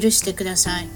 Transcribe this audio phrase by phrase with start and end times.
[0.00, 0.88] 許してください。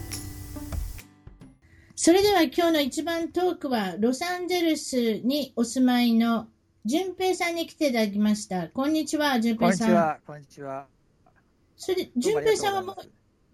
[1.94, 6.46] それでは今日の一番トークは、ロサンゼルスにお住まいの
[6.84, 8.68] 淳平さんに来ていただきました。
[8.68, 9.88] こんにちは、淳こん平さん。
[9.88, 10.86] にちは、こんにちは。
[11.76, 12.96] それで、淳平さんはもう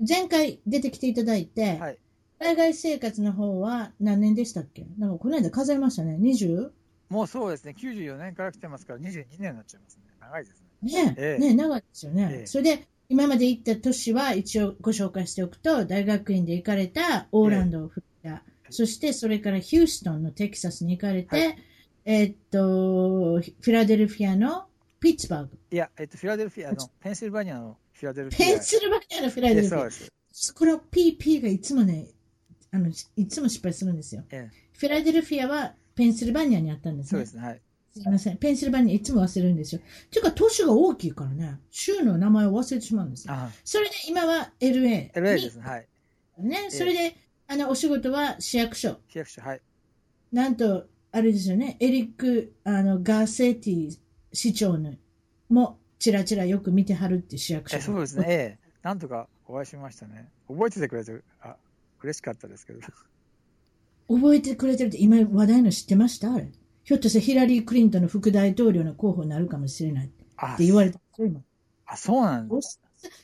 [0.06, 1.98] 前回出てきていただいて、はい。
[2.38, 4.84] 海外生活の方は何年でしたっけ？
[4.98, 6.18] なんかこの間数えましたね。
[6.20, 6.70] 20?
[7.08, 10.02] もうそうですね、94年から来てますから、22年になっちゃいますね。
[10.20, 11.04] 長いですね。
[11.04, 12.28] ねええね長いですよね。
[12.32, 21.58] ええそれで、今まで行った都市は一応ご紹介しておくと、大学院で行かれたオーランド、フロリダ、そしてそれからヒューストンのテキサスに行かれて、はい
[22.04, 24.64] えーっと、フィラデルフィアの
[24.98, 28.46] ピッツバーグ、いや、えっと、フィラデルフィアの、ペンシルバニアのフィラデルフィア。
[28.46, 30.06] ペンシルバニアのフィラデルフィアえそう。
[30.08, 30.54] です。
[30.54, 32.08] この PP がいつもね、
[32.72, 34.24] あの、いつも失敗するんですよ。
[34.30, 37.10] えフィラデルフィアはペンシルバニアにあったんですね。
[37.10, 37.60] そうですね、はい。
[37.94, 38.36] すいません。
[38.38, 39.80] ペンシルバニアいつも忘れるんですよ。
[40.10, 43.28] ていうか、都市が大きいからね、州の名前を忘れてしまうんです
[43.64, 45.10] それで今は LA に。
[45.12, 45.88] LA ですね、はい。
[46.38, 46.70] ね。
[46.70, 47.16] それで、
[47.48, 48.96] あの、お仕事は市役所。
[49.08, 49.60] 市役所、はい。
[50.32, 51.76] なんと、あれですよね。
[51.80, 53.98] エリック、あの、ガーセーティ
[54.32, 54.94] 市長の
[55.50, 57.76] も、ちらちらよく見てはるって市役所。
[57.76, 58.70] えそうですね、ええ。
[58.82, 60.30] なんとかお会いしましたね。
[60.48, 61.56] 覚えててくれて、あ、
[62.02, 62.80] 嬉しかったですけど。
[64.08, 66.32] 覚えてくれてるって今話題の知ってました？
[66.32, 66.50] あれ。
[66.84, 71.00] ひょっとしてヒラリー・クリントンの副大統領の候補になるかもしれないっあて言われた。
[71.86, 72.56] あ、そうなんで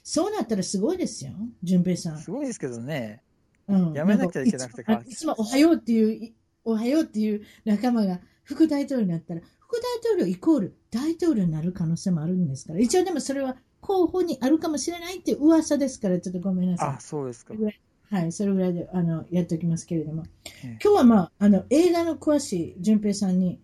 [0.03, 2.25] そうなったらすごいですよ、淳平さんす。。
[2.25, 3.23] すごいですけどね。
[3.69, 6.35] うん、やめなきゃいけなくていつもいつもおはようっていう、い
[6.65, 17.55] おはようっていう仲間が副大統領になったら、副大統領イコール大統領になる可能性もあるんですから、一応でもそれは候補にあるかもしれないって噂ですから、ちょっとごめんなさあ、そうですか。
[18.11, 18.15] い。
[18.15, 20.25] はい、それぐらいであのやっておきますけれども、
[20.65, 23.61] ええ今日はまあ、あの映画の詳しい淳平さんに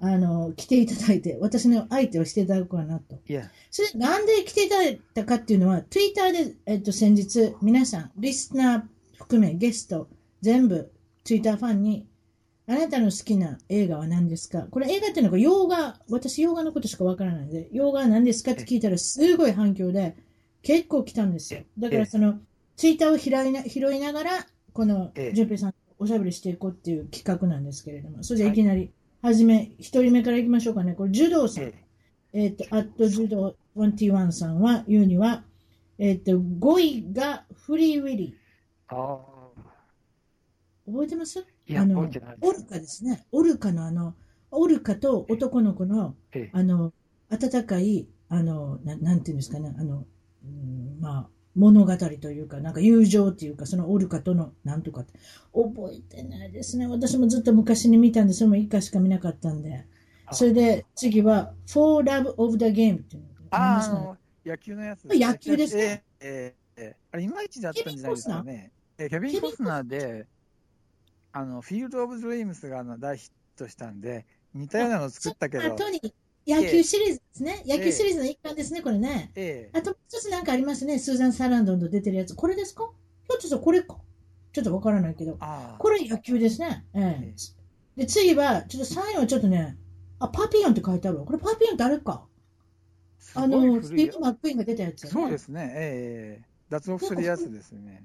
[0.00, 3.18] あの来ていただいて、私の相手をしていただこうかなと。
[3.70, 8.82] それなんで来ていただいたかっていうのは、ツイッターで、えっと、先日、皆さん、リスナー
[9.16, 10.08] 含めゲスト、
[10.42, 12.06] 全部、ツイッターファンに、
[12.66, 14.66] あなたの好きな映画は何ですか？
[14.70, 20.16] これ映画っていうのが洋画、私洋画のことしかわからないので、洋画は何ですかって聞いたらすごい反響で、
[20.62, 21.60] 結構来たんですよ。
[21.78, 22.40] だからその、
[22.76, 28.92] ツイッターを拾いな拾いながら、この、ええ淳平さんとおしゃべりしていこうっていう企画なんですけれども、それでいきなり、
[29.22, 30.94] はじめ、一人目からいきましょうかね。
[30.94, 31.64] これ、柔道さん。
[31.64, 31.74] え
[32.32, 35.44] えっ、と、アットジュド21さんは言うには、
[35.98, 38.36] えっ、と、5位がフリーウィリ
[38.88, 39.18] ああ。
[40.88, 40.92] ー。
[40.92, 41.46] 覚えてます？
[41.76, 42.02] あのオ
[42.52, 43.24] ルカですね。
[43.32, 44.14] オルカのあの、
[44.50, 46.92] オルカと男の子の、ええあの、
[47.30, 50.04] 温かい、あの、ななんていうんですかね、あの、
[50.44, 55.12] うんまあ、物語というか、なんか友情というか、そのオルカとのなんとかって、
[55.52, 56.86] 覚えてないですね。
[56.86, 59.86] 私もずっと昔に見たんで、それも一回しか見なかったんで。
[60.26, 60.34] あ。
[60.34, 68.72] それで、次は、For Love of the Game っていうのがありあの、野球のやつ野球ですねええええええあれ、いまいちだったんじゃないですかね。
[68.98, 70.26] えケビン・コスナーで、
[71.32, 76.14] あの、フィールド・オブ・ドリームスが大ヒットしたんで、似たようなの作ったけど、後に
[76.46, 77.62] 野球シリーズですね。
[77.66, 79.32] 野球シリーズの一環ですね、これね。
[79.34, 80.98] ええあともう一つなんかありますね。
[80.98, 82.34] スーザン・サランドンと出てるやつ。
[82.34, 82.90] これですか？
[83.28, 83.96] ひょっとしたらこれか。
[84.52, 85.38] ちょっとわからないけど。
[85.78, 86.84] これ野球ですね。
[86.94, 87.34] ええ
[87.96, 89.76] で、次は、ちょっと最後はちょっとね、
[90.18, 91.24] あ、パピヨンって書いてあるわ。
[91.24, 92.26] これパピヨンってあれか。
[93.34, 95.12] あの、スティーブ・マックイーンが出たやつよね。
[95.12, 98.04] そうですね、ええ脱獄するやつですね。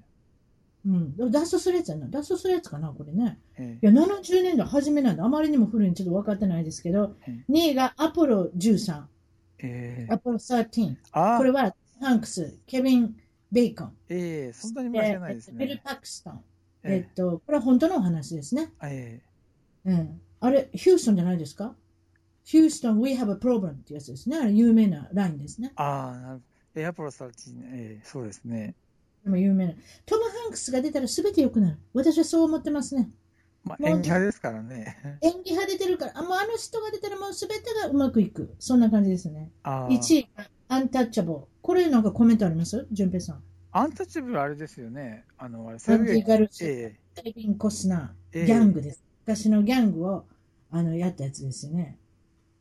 [0.86, 1.16] うん。
[1.18, 2.08] でも脱走するやつやな。
[2.08, 3.38] 脱走するやつかな、これね。
[3.58, 9.04] えいや、70年代初めなんで、あまりにも古いんでちょっと分かってないですけど、え2位がアポロ13、
[9.60, 10.96] ええアポロ13。
[11.12, 13.16] ああこれ、はハンクス、ケビン・
[13.52, 13.94] ベーコン。
[14.10, 15.82] ええそんなにも知らないですビル・ね。
[15.84, 16.44] パクストン。
[16.84, 18.72] ええっと、これは本当のお話ですね。
[18.82, 19.22] え
[19.86, 20.22] うん。
[20.40, 21.76] あれ、ヒューストンじゃないですか？
[22.46, 24.38] ヒューストン、we have a problem ってやつですね。
[24.38, 25.74] あれ、有名なラインですね。
[25.76, 26.42] ああ、なる
[26.76, 27.30] エアポロ13、
[27.74, 28.76] ええそうですね。
[29.24, 29.74] でも有名な。
[30.06, 31.78] トム・ハンクスが出たら全て良くなる。
[31.94, 33.10] 私はそう思ってますね。
[33.64, 35.20] まあ、演技派ですからね。
[35.22, 38.56] 演技派出てるから、あもうあの人が出たらもう全てがうまくいく。
[38.60, 39.52] そんな感じですね。
[39.64, 41.40] ああ1位がアンタッチャブル。
[41.62, 42.88] これなんかコメントあります？
[42.92, 43.44] 淳平さん。
[43.72, 45.26] アンタッチャブルあれですよね。
[45.38, 49.04] あの、あれ、アンティ・ガルシえケビン・コスナー、ええギャングです。
[49.26, 50.26] 昔のギャングを
[50.72, 51.98] あのやったやつですよね。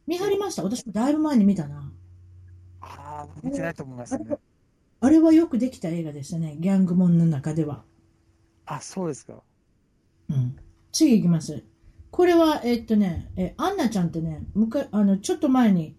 [0.06, 1.92] 見張りました私もだいぶ前に見たな。
[2.80, 4.36] ああ、見てないと思いますね。
[5.00, 7.84] あれはよくできた映画でしたね、ギャングモンの中では。
[8.66, 9.42] あ、そうですか。
[10.30, 10.56] うん。
[10.92, 11.62] 次いきます。
[12.10, 15.96] これは、えっとね、えアンナちゃんってね、むかあのちょっと前に、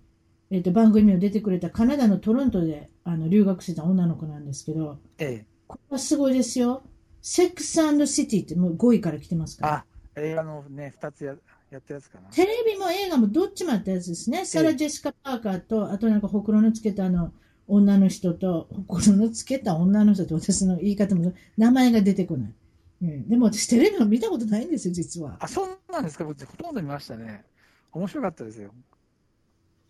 [0.52, 5.46] えっと、番組に出てくれたカナダのトロントであの留学してた女の子なんですけど、ええ。
[5.68, 6.84] これはすごいですよ。
[7.22, 7.74] セックス
[8.08, 9.74] シティってもう5位から来てますから。
[9.76, 9.86] あ、
[10.16, 11.36] 映画のね、二つや
[11.72, 12.30] やってるやつかな。
[12.32, 14.46] テレビも映画もどっちもあったやつですね。
[14.46, 17.32] サラ・ジェシカ・パーカーと、あとなんかほくろのつけたあの
[17.70, 22.54] 女の人と、ほくろのつけた女の人と私の言い方も、名前が出てこない。
[23.02, 25.38] うん、でも私テレビを見たことないんですよ、実は。
[25.40, 26.26] あ、そうなんですか？
[26.26, 27.46] 僕、ほとんど見ましたね。
[27.94, 28.74] 面白かったですよ。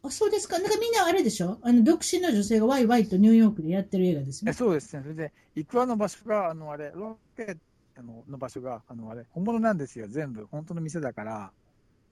[0.04, 0.60] あ、そうですか？
[0.60, 1.58] なんかみんなあれでしょ？
[1.62, 4.54] あの、独身の女性がワイワイとニューヨークでやってる映画ですえね。
[4.54, 5.02] そうですね。
[5.02, 7.58] それで、イクワの場所が、あの、あれ、ロケッ
[7.96, 10.08] トのの場所が、あの、あれ、本物なんですよ。
[10.08, 10.46] 全部。
[10.52, 11.52] 本当の店だから。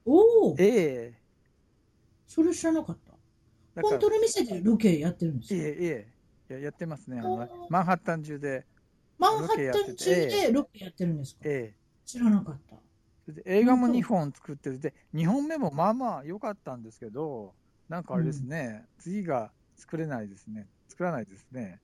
[0.06, 1.22] おお、ええ
[2.28, 3.07] それ知らなかった。
[3.82, 5.64] 本当の店でロケやってるんですよ。
[5.64, 6.08] えええ
[6.50, 7.20] えややってますね。
[7.20, 8.66] あのマンハッタン中で。
[9.18, 12.76] マンハッタン中でロケやってるんですかええ知らなかった。
[13.46, 17.54] 映画も本当2本作ってて、2本目もまあまあ良かったんですけど、
[17.90, 20.68] なんかあれですね、次が作れないですね。
[20.88, 21.82] 作らないですね。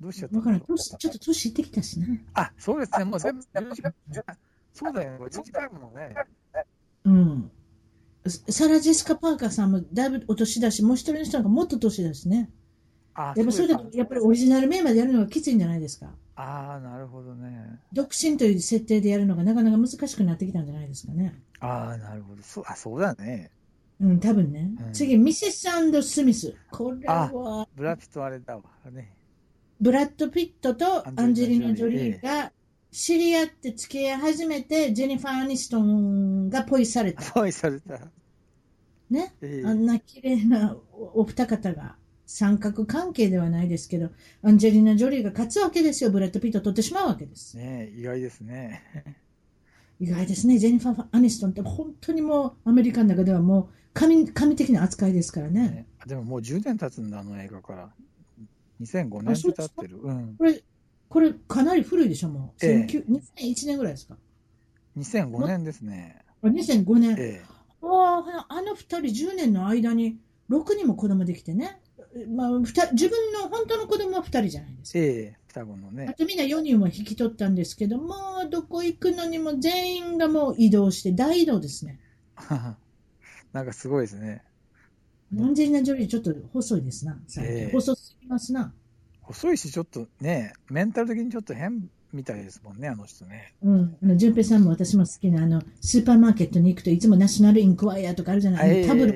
[0.00, 2.24] どうしちゃったわから年ちょっと年いってきたしね。
[2.34, 3.04] あ、そうですね。
[3.04, 3.42] もう全部、
[4.74, 5.18] そうだよ。
[5.18, 6.14] 1時間もね。
[7.04, 7.50] うん。
[8.26, 12.50] サラ・ジェシカ・パーカーさんもだいぶお年だし、もう一人の人なんかもっと年だしね。
[13.14, 16.10] あ、やっぱそれだうですと、やっぱりオリジナルメンバーでやるのがきついんじゃないですか。
[16.36, 17.78] ああ、なるほどね。
[17.92, 21.34] 独身という設定でやるのがなかなか難しくなってきたんじゃないですかね。
[21.60, 22.42] ああ、なるほど。
[22.42, 23.50] そう、あ、そうだね。
[24.00, 24.70] うん、多分ね。
[24.86, 25.68] うん次、ミセス
[26.02, 26.54] スミス。
[26.70, 28.62] これは、ブラピとあれだわ。
[28.90, 29.12] ね。
[29.80, 32.52] ブラッド・ピットとアンジェリーナ・アンジェリーナジョリーが
[32.94, 37.24] 知り合って付き合い始めて、ジェニファー・アニストンがポイされた。
[37.32, 37.98] ポイされた。
[39.10, 39.34] ね？
[39.42, 44.10] ええあんな綺麗なおお二方が三角関係ではないですけど、
[44.44, 46.12] アンジェリーナ・ジョリーが勝つわけですよ。
[46.12, 47.56] ブラッド・ピットを取ってしまうわけです。
[47.56, 48.80] ね意外ですね。
[49.98, 50.58] 意外ですね。
[50.58, 55.68] ジェニファー・アニストンって本当にもうアメリカの中ではもう神神的な扱いですからね。
[55.68, 57.90] ねでももう10年経つんだ、あの映画から。
[58.80, 59.98] 2005年経ってる。
[60.00, 60.36] うん。
[60.36, 60.62] これ、
[61.14, 62.66] これかなり古いでしょ、もう。
[62.66, 64.16] ええ19 2001年ぐらいですか。
[64.98, 66.24] 2005年ですね。
[66.42, 67.14] これ2005年。
[67.16, 67.40] え
[67.82, 70.18] ああ、あの二人10年の間に
[70.50, 71.80] 6人も子供できてね。
[72.34, 75.00] まあ、ふた自分の本当の子供は2人じゃないですえ。
[75.00, 75.06] か。
[75.06, 76.14] ええ双子のあね。
[76.18, 78.14] とみんな4人は引き取ったんですけど、も
[78.44, 82.00] うどこ行くのにも全員がもう移動して大移動ですね。
[83.52, 84.42] なんかすごいですね。
[85.38, 87.16] アンジェリーナ・ジョリーちょっと細いですな。
[87.38, 88.74] ええ細すぎますな。
[89.24, 93.54] 細いし、ちょっとね、メンタル的にちょっと変みたいですもんね、あの人ね。
[93.62, 93.96] うん。
[94.02, 99.14] あの、淳平さんも私も好きな、あの、スーパーマーケットに行くといつもナショナルインクワイアとかあるじゃない、ええタブロ、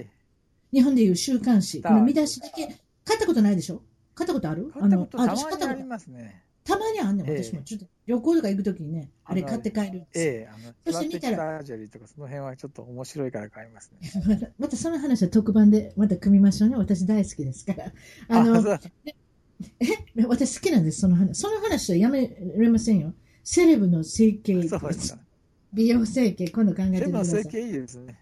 [0.73, 1.81] 日本でいう週刊誌。
[1.81, 2.67] だこの見出しだけ、
[3.05, 3.83] 買ったことないでしょ？
[4.15, 4.71] 買ったことある？
[4.73, 6.43] 買ったことあの、た私買ったことまにありますね。
[6.65, 7.63] たまにあんねん、ええ私も。
[7.63, 10.25] ちょっと旅行とか行くときにね、あれ買って帰るんですよ。
[10.25, 14.53] ええあの、そして見たらジャリーとかその辺はちょっと面白いから買いますね。
[14.59, 16.77] またその話は特番でまた組みましょうね。
[16.77, 17.93] 私大好きですから。
[18.29, 18.81] あの、そう
[19.81, 21.41] え私好きなんです、その話。
[21.41, 23.13] その話はやめれませんよ。
[23.43, 25.21] セレブの整形、そうですか。
[25.73, 27.45] 美容整形、今度考えてください。
[27.45, 28.21] 整形いいですね。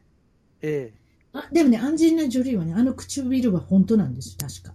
[0.63, 0.93] え
[1.33, 4.75] あでもね、アンジェリーナ・ジョリーはね、あの唇は本当なんです、確か。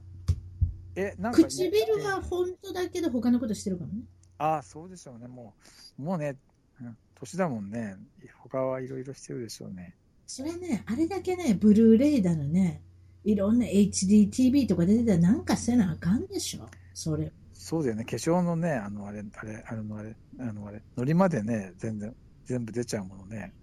[0.96, 1.16] え。
[1.18, 4.04] え、なんか、唇は本当だけど、他のことしてるかもね。
[4.38, 5.28] ああ、そうでしょうね。
[5.28, 5.56] も
[5.98, 6.38] う、もうね、
[6.80, 7.95] うん年だもんね。
[8.40, 9.95] 他はいろいろしてるでしょうね。
[10.26, 12.81] それね、あれだけね、ブルーレイだのね、
[13.23, 16.68] いろんな HDTV とか出てたらなんかせなあかんでしょ。
[16.94, 17.31] それ。
[17.54, 18.04] そうだよね。
[18.06, 23.54] 化粧のね、あの、あれ、あれ、あの、あれ、あの、あれ、のりまでね、全然、全部出ちゃうものね。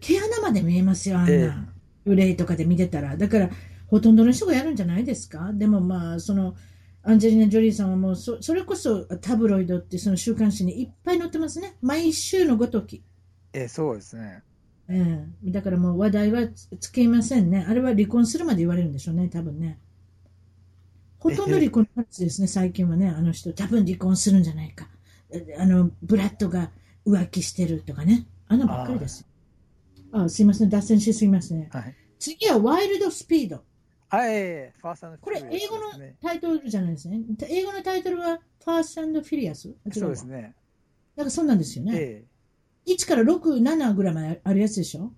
[0.00, 1.32] 毛穴まで見えますよ、あんな。
[1.32, 1.36] え
[1.76, 3.16] えブレイとかで見てたら。
[3.18, 3.50] だから、
[3.86, 5.52] ほとんどの人がやるんじゃないですか？
[5.52, 6.54] でもまあ、その、
[7.02, 11.76] アンジェリーナ・ジョリーさんはもうそ、それこそタブロイドってその週刊誌にいっぱい載ってますね。
[11.82, 13.02] 毎週のごとき。
[13.52, 14.42] ええ、そうですね。
[14.92, 17.64] ええだからもう話題はつつけませんね。
[17.68, 19.78] あれは離婚するまで言われるんでしょうね、多分ね。
[21.18, 23.08] ほとんど離婚の話ですね、最近はね。
[23.08, 24.88] あの人、多分離婚するんじゃないか。
[25.30, 26.70] えあの、ブラッドが
[27.06, 28.26] 浮気してるとかね。
[28.48, 29.26] あんなばっかりです。
[30.12, 31.68] あすいません、脱線しすぎますね。
[31.72, 31.94] はい。
[32.18, 33.62] 次はワイルドスピード。
[34.08, 36.16] あ、ええ、ファーストこれ、英語のね。
[36.20, 37.20] タイトルじゃないですね。
[37.48, 39.72] 英語のタイトルは、ファーストフィリアス？
[39.92, 40.24] そうです。
[40.24, 40.54] ね。
[41.14, 41.92] なんかそんなんですよね。
[41.96, 42.24] え
[42.86, 45.12] 1から6、7ぐらいまであるやつでしょ？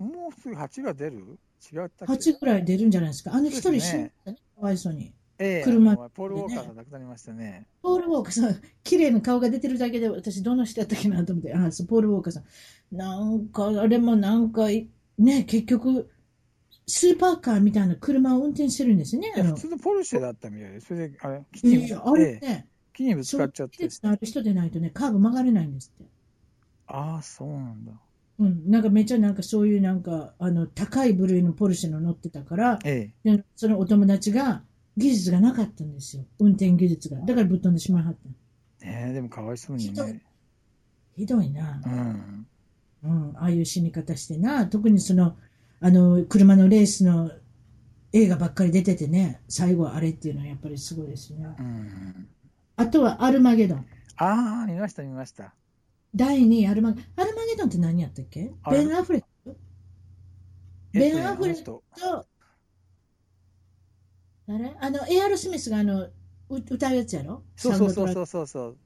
[0.00, 0.04] え。
[0.04, 1.38] もうすぐ8が出る？
[1.72, 3.34] 違ったっけ ?8 ぐらい出るんじゃないですか？
[3.34, 4.38] あの一人死んだね。
[4.56, 5.12] かわいそうに。
[5.38, 7.66] ええ、車あのポール・ウォーカーが亡くなりましたね。
[7.82, 12.96] ポール・ウォーカーさん、綺麗な顔が出てるだけで、私どの人やったっけなと思って、あ、そう、ポール・ウォーカーさん。
[12.96, 16.08] なんか、あれもなんか、ね、結局、
[16.86, 19.30] スーパーカーみたいな車を運転してるんですよね。
[19.34, 23.84] 普通のポルシェだったみたいで、それで、あれ、木にいやいや、あれええね、木にぶつかっちゃって技。
[23.84, 26.10] 術のある人でないとね、カーブ曲がれないんですって。
[26.86, 27.92] ああ、そうなんだ。
[28.38, 33.36] うん、なんかめっちゃなんかそういうなんか、あの、高い部類のポルシェの乗ってたから、ええ。
[33.36, 34.62] でそのお友達が
[34.96, 36.24] 技術がなかったんですよ。
[36.38, 37.18] 運転技術が。
[37.20, 38.14] だからぶっ飛んでしまいはっ
[38.80, 38.86] た。
[38.86, 40.22] ねえ、でもかわいそうにね。
[41.16, 41.88] ひどいなう。
[41.88, 42.46] ん。
[43.04, 44.66] うん、ああいう死に方してな。
[44.66, 45.36] 特にその、
[45.80, 47.30] あの、車のレースの
[48.12, 51.48] 映画ばっかり出ててね、最後はあれっていうのはやっぱりすごいですよね。
[51.58, 52.28] うん。
[52.76, 53.86] あとはアルマゲドン。
[54.16, 55.54] ああ、見ました、見ました。
[56.16, 58.50] 第2位アルマゲアルマゲドンって何やったっけ？
[58.70, 59.56] ベン・アフレック？
[60.92, 62.26] ベンアフレックとと、
[64.48, 66.12] 誰あの、エアロスミスがあの、う
[66.48, 67.42] 歌うやつやろ？
[67.54, 68.14] そうそうそうう。
[68.14, 68.76] そうそうそう。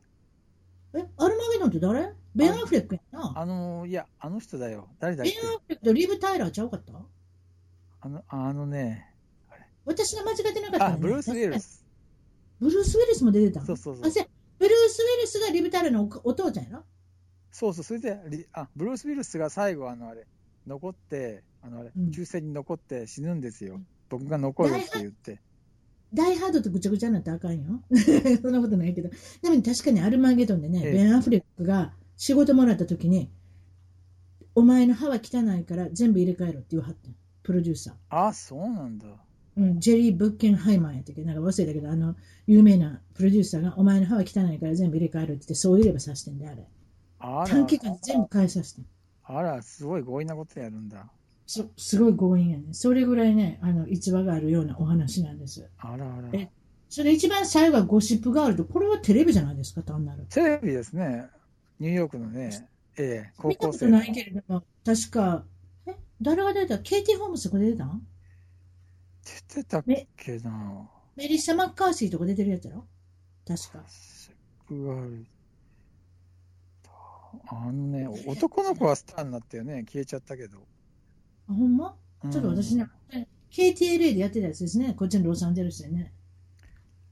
[0.95, 2.13] え、アルマゲドンって誰？
[2.35, 3.33] ベン・アフレックやな。
[3.37, 4.89] あの、いや、あの人だよ。
[4.99, 6.95] 誰だっベン・けアフレックとリブ・タイラーちゃうかった？
[8.01, 9.07] あの、あのね。
[9.85, 10.97] 私が間違ってなかったね。
[10.99, 11.87] ブルース・ウィルス。
[12.59, 13.67] ブルース・ウィルスも出てたの？
[13.67, 14.05] そうそうそう。
[14.05, 16.85] あ、せブルース・ウィルスがリブ・タイラーのおお父ちゃんやろ？
[17.53, 20.27] そうそう、それで、リあ、ブルース・ウィルスが最後、あの、あれ、
[20.67, 23.87] 残って、あの、あれうん、抽選に残って死ぬんですようん。
[24.09, 25.41] 僕が残るって言って。
[26.13, 27.83] ダイハードとぐちゃぐちゃになったらあかんよ。
[28.43, 29.11] そんなことないけど。
[29.43, 33.31] でも確かにアルマゲドンでね、ええベン・アフレックが仕事もらった時に、
[34.55, 37.95] お前の歯は汚いから全部入れ替えろって言わはったよプロデューサー。
[38.11, 39.07] あ、そうなんだ。
[39.57, 41.23] うん、ジェリー・ブッケンハイマーやったっけ？
[41.25, 42.17] なんか忘れたけど、あの、
[42.47, 46.67] 有名なプロデューサーが、お前の歯は汚いから全部入れ替えろって言って、そういればさしてんで、あれ。
[47.21, 48.87] 短、期間で全部変えさせてん。
[49.25, 51.07] あら、すごい強引なことやるんだ。
[51.47, 52.73] そすごい強引やね。
[52.73, 55.69] それぐらいね、あの、逸話があるようなお話なんです。
[55.79, 56.29] あらあら。
[56.33, 56.49] え
[56.89, 60.27] それ一番最後はゴシップガールと、これはテレビじゃないですか、単なる。
[60.31, 61.27] テレビですね。
[61.79, 63.99] ニューヨークのね、ええ、高見た校生の。
[63.99, 65.45] ことないけれども、確か、
[65.87, 66.79] え、誰が出た？
[66.81, 68.07] ケイティ・ホームズとか出てたん？
[69.49, 69.85] 出てたっ
[70.17, 72.87] けなメリッサ・マッカーシーとか出てるやつやろ？
[73.47, 73.85] 確か。
[73.89, 74.33] シッ
[74.67, 75.27] プガール。
[77.49, 79.85] あのね、男の子はスターになったよね。
[79.85, 80.59] 消えちゃったけど。
[81.49, 81.95] あ、ほんま？
[82.25, 82.87] うんちょっと私ね、
[83.51, 84.95] KTLA でやってたやつですね。
[84.95, 86.13] こっちのロサンゼルスでね。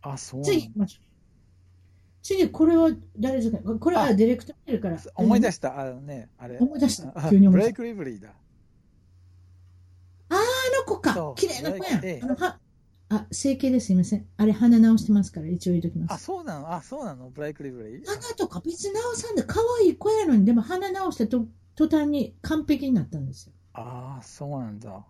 [0.03, 0.87] あ、そう次ま。
[2.23, 3.59] 次、これは誰ですか？
[3.79, 4.99] これはあディレクター見るから。
[5.15, 5.81] 思い出しした。
[5.81, 6.59] あのね、あれ。
[6.59, 8.35] 思い出したあ急に思い出したブレイク・リブリーだ。
[10.31, 12.05] あの子か綺麗な子やん。
[12.05, 12.59] ええあのは
[13.11, 14.27] あ、整形ですいません。
[14.37, 16.25] あれ、鼻直してますから、一応言うときまあ、す。
[16.25, 16.73] そうなの？
[16.75, 17.31] あ、そうなの？
[17.31, 18.05] ブレイク・リブリー？
[18.07, 23.53] 鼻とか別に直さんで可愛い子やのに、でも鼻直したと途端に完璧になったんですよ。
[23.73, 25.05] ああ、そうなんだ。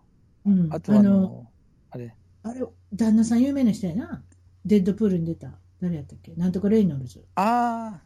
[0.45, 0.69] うん。
[0.73, 1.51] あとああの、の、
[1.91, 4.23] あれ、あれ、旦那さん有名な人やな？
[4.65, 5.51] デッドプールに出た。
[5.81, 6.33] 誰やったっけ？
[6.35, 7.25] なんとかレイノルズ。
[7.35, 7.99] あ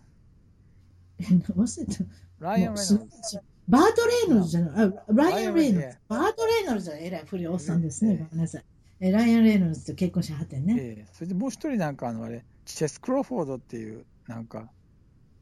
[1.20, 1.24] え
[1.54, 2.04] 忘れた。
[2.04, 2.08] あ、
[2.40, 3.42] ライアン・レイノルズ。
[3.68, 4.86] バート・レイノルズじゃない。
[4.86, 5.98] あ、ライアン・レイノルズズ。
[6.10, 8.12] バート・レイノルズはえらい古いおっさんですね。
[8.12, 8.66] ええごめんなさい。
[9.06, 10.78] えライアン・レイノルズと結婚しはってんね。
[10.80, 14.72] ええそれでもう一人なんかあのあれ、チェス・クロフォードっていう、なんか、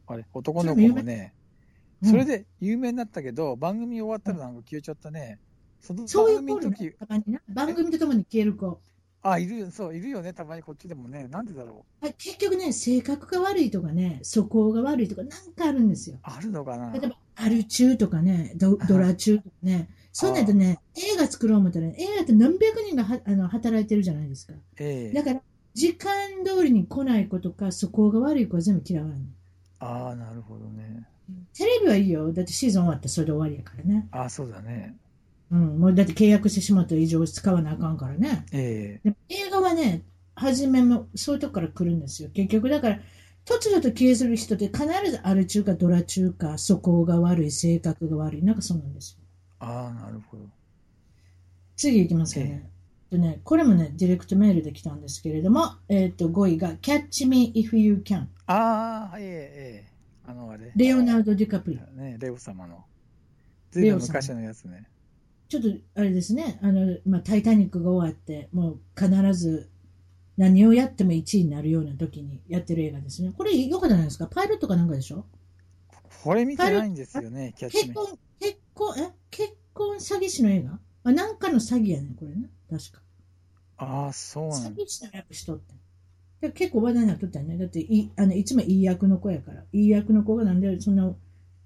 [0.08, 1.36] あれ、男の子もね、
[2.04, 5.40] それで、で有名になったけど、番組終わったらなんか消えちゃったね。
[5.80, 6.96] そのそうい番組の時。
[7.50, 8.82] 番組とともに消える子。
[9.22, 11.28] あ、いるよ、そう、いるよね、たまにこっちでもね。
[11.28, 12.08] なんでだろう。
[12.08, 16.18] あ結局ね、性格が悪いとかね、素行が悪いとか、なんかあるんですよ。
[16.24, 24.54] あるのかな例えば、アル中とかね、ドドラ中とかね、そうなんとね、映画作ろう思ったら、映画って何百人がはあの働いてるじゃないですか。
[24.78, 25.42] ええだから、
[25.74, 26.12] 時間
[26.46, 29.22] 通りに来ない子とか、素行が悪い子は全部嫌われる。
[29.80, 31.08] ああ、なるほどね。
[31.54, 32.32] テレビはいいよ。
[32.34, 34.08] だってシーズン終わってそれで終わりやからね。
[34.12, 34.96] ああ、そうだね。
[35.52, 35.80] うん。
[35.80, 38.46] もうだって契約してしまったら以上使わなあかんからね。
[38.52, 40.04] ええでも映画はね、
[40.36, 42.30] 初めもそういうとこから来るんですよ。
[42.34, 43.00] 結局だから、
[43.46, 48.44] 突如と消えする人って必ずアル中かドラ中か、素行が悪い、性格が悪い。
[48.44, 49.21] なんかそうなんですよ。
[49.62, 50.44] ああ、なるほど。
[51.78, 52.70] 次行きますかね。
[53.12, 58.28] でね、これもね、ディレクトメールで来たんですけれども、えっ、と、5位が Catch Me If You Can。
[58.48, 59.92] ああ、ええええ
[60.28, 60.72] あのあれ。
[60.76, 61.92] レオナルド・ディカプリオ。
[62.00, 62.84] ね、レオ様の。
[63.72, 64.88] ずいぶん昔のやつね。
[65.50, 69.70] ちょっとあれですね、あの、まあ、タイタニックが終わって、もう必ず
[70.38, 73.34] 何をやっても1位になるような時にやってる映画ですね。
[73.38, 74.28] これよかったじゃないですか？
[74.28, 75.26] パイロットかなんかでしょ？
[76.24, 77.96] これ見てないんですよね、キャッチメ
[78.86, 80.80] 婚、え結婚詐欺師の映画？
[81.04, 82.50] あ、なんかの詐欺やねこれね。
[82.70, 83.02] 確か。
[83.78, 84.84] ああ、そうな詐んだ。
[84.84, 85.74] 欺師の役しとって。
[86.42, 87.58] で結構話題になっとったよね。
[87.58, 89.64] だっていあの、いつもいい役の子やから。
[89.74, 91.14] いい役の子がなんでそんな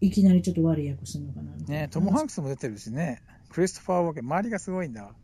[0.02, 1.52] いきなりちょっと悪い役するのかな。
[1.68, 3.22] ね、トム・ハンクスも出てるしね。
[3.50, 5.16] クリストファー・ウォーケン、周りがすごいんだ。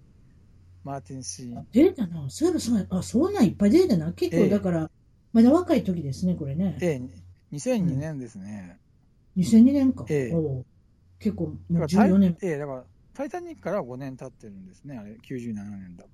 [0.83, 1.67] マーティン・シーン。
[1.71, 2.29] 出たな。
[2.29, 4.13] そういえばそうあ、そんなんいっぱい出たな。
[4.13, 4.91] 結ええ構だから、
[5.33, 6.77] まだ若い時ですね、これね。
[6.81, 7.01] ええ、
[7.51, 8.79] 2002年ですね。
[9.35, 10.05] 2002年か。
[10.09, 10.65] ええおう
[11.21, 12.37] 結構、もうだからタイ14年。
[12.41, 16.05] ええ、だから、タイタニックから5年経ってるんですね、あれ、97年だ。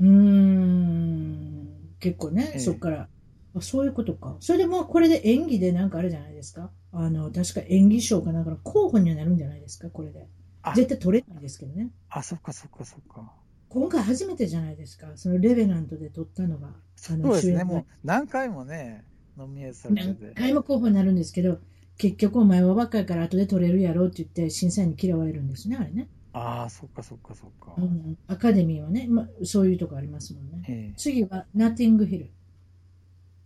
[0.00, 1.68] うーん、
[2.00, 3.08] 結構ね、ええそっから。
[3.54, 4.36] あそういうことか。
[4.40, 6.70] それでもうこれで演技でなんかあるじゃないですか。
[6.92, 10.26] あの、確か演技賞かなんかの候補にはなるんじゃないですか、これで。
[10.62, 11.90] あ絶対取れないですけどね。
[12.10, 13.32] あ、そっかそっかそっか。
[13.68, 15.08] 今回初めてじゃないですか。
[15.16, 16.68] そのレベナントで取ったのが。
[16.68, 19.04] あのそうですね、もう何回もね、
[19.36, 20.34] ノミネートされ何てて。
[20.34, 21.58] 回も候補になるんですけど、
[21.98, 26.08] 結局お前は若いから後で取れるやろって言って審査員に嫌われるんですね、あれね。
[26.32, 27.74] ああ、そっかそっかそっか。
[27.76, 30.64] うん、アカデミーはね、ま、そういうとこありますもんね。
[30.68, 32.30] ええ次は、ナッティングヒル。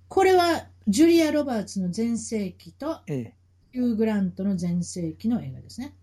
[0.08, 3.34] これは、ジュリア・ロバーツの全盛期と、ええ。
[3.72, 5.94] ヒュー・グラントの全盛期の映画ですね。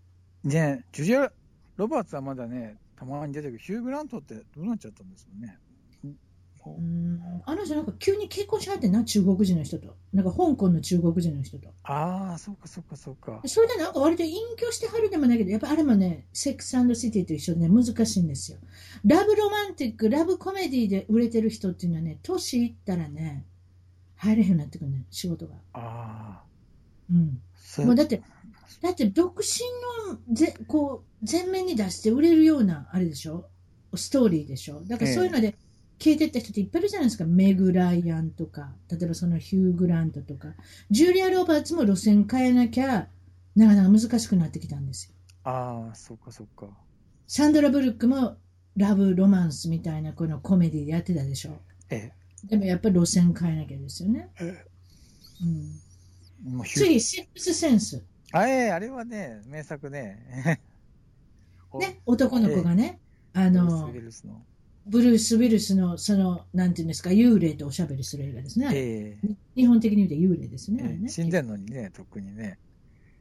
[0.42, 1.32] ねジュリア・
[1.76, 5.56] ロバーツはまだね、たまに出てくる、ヒュー・グラントってどうなっちゃったんですよね。
[7.46, 9.96] あの人なんか急に結婚しはってんな、中国人の人と。
[10.12, 11.68] なんか香港の中国人の人と。
[11.84, 13.40] ああ、そっかそっかそっか。
[13.46, 18.58] それでなんか割と隠居してはるでもないけど、やっぱあれもね、セックスシティと一緒でね、難しいんですよ。
[19.04, 23.44] ラブロマンティック、ラブコメディで売れてる人っていうのはね、年いったらね、
[24.16, 25.54] 入れへんようになってくるね、仕事が。
[25.72, 26.42] ああ、
[27.10, 27.40] うん。
[27.86, 28.22] もうだって、
[28.82, 29.44] だって独身
[30.08, 33.44] のぜこう前面に出して売れるようなあれでしょ？
[33.94, 34.80] ストーリーでしょ？
[34.86, 35.54] だからそういうので
[36.02, 38.72] 消えてった人っていっぱいいるじゃないですか、メグ・ライアンとか。
[38.90, 40.54] 例えばそのヒュー・グラントとか。
[40.90, 43.08] ジュリア・ロバーツも路線変えなきゃ
[43.54, 45.14] なかなか難しくなってきたんですよ。
[45.44, 46.68] ああ、そっかそっか。
[47.26, 48.38] サンドラ・ブルックも
[48.76, 51.60] ラブ・ロマンスみたいなこのコメディでやってたでしょ。
[51.90, 52.12] え
[52.44, 54.64] でもやっぱり路線変えなきゃですよね、え。
[56.44, 58.02] うん、もうヒュー次シックス・センス。
[58.32, 60.60] あえあれはね、名作ね。
[61.78, 62.98] ね男の子がね、
[63.34, 64.42] ああのウィルスの。
[64.90, 68.68] ブルース・ウィルスの、その、なんていうんですか、幽霊とおしゃべりする映画ですね。
[68.72, 70.82] ええ日本的に言うと幽霊ですね。
[70.82, 72.58] あえれねえ死んでんのにね、特にね。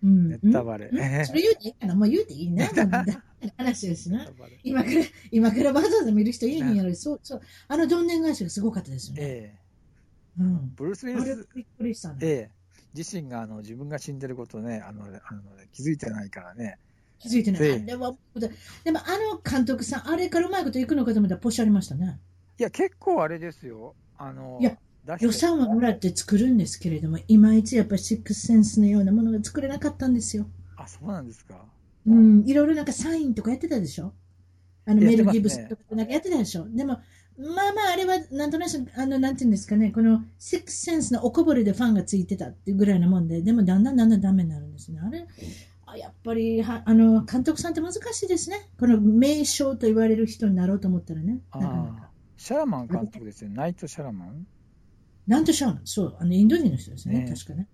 [0.04, 0.30] うん。
[0.30, 2.66] ネタバレうんうんそれ言うていいかなもう言うていいな。
[2.66, 3.24] もうだ
[3.58, 4.28] 話ですな。
[4.64, 4.96] 今から、
[5.32, 6.96] 今からわざわざ見る人いいんやろ。
[6.96, 7.42] そう、そう。
[7.68, 9.22] あのどんでん返しがすごかったですよね。
[9.24, 9.56] え
[10.40, 10.74] えうん。
[10.76, 12.16] ブルース・ウィルス、びっくりしたの。
[12.22, 12.60] ええ
[12.96, 16.80] 自身があの自分が死んでることね、あの、あの気づいてないからね。
[17.20, 17.62] 気づいてない。
[17.64, 18.16] ええあれは、
[18.84, 19.04] でもあ
[19.34, 22.20] の監督さん、あれからうまいこといくのかと思ったらポシありましたね。
[22.58, 23.96] いや、結構あれですよ。
[24.18, 24.78] あの、いや
[25.22, 30.46] 予算はもらって作るんですけれども、いまいちやっぱりシックスセンスのようなものが作れなかったんですよ。
[30.76, 31.56] あ、そうなんですか。
[32.08, 34.14] うん、いろいろなんかサインとかやってたでしょ？
[34.86, 36.66] あのメル・ギブスとかなんかやってたでしょ？
[36.70, 37.00] でも、
[37.38, 45.00] まあまあ、あれはなんとなく、あの、なんていうんですかね、このシックスセンスのおこぼれでファンがついてたっていうぐらいなもんで、でもだんだんだんだんダメになるんですね。
[45.02, 45.26] あれ、あ
[45.98, 48.70] やっぱりは、あの、監督さんって難しいですね。
[48.80, 52.00] この名将と言われる人になろうと思ったらね、なかなあか。
[52.06, 52.10] あ。
[52.38, 53.50] シャラマン監督ですよ。
[53.50, 54.48] ナイト・シャラマン？
[55.28, 57.68] なんとしゃうのそう、あの、インド人の人ですね、ね確かね。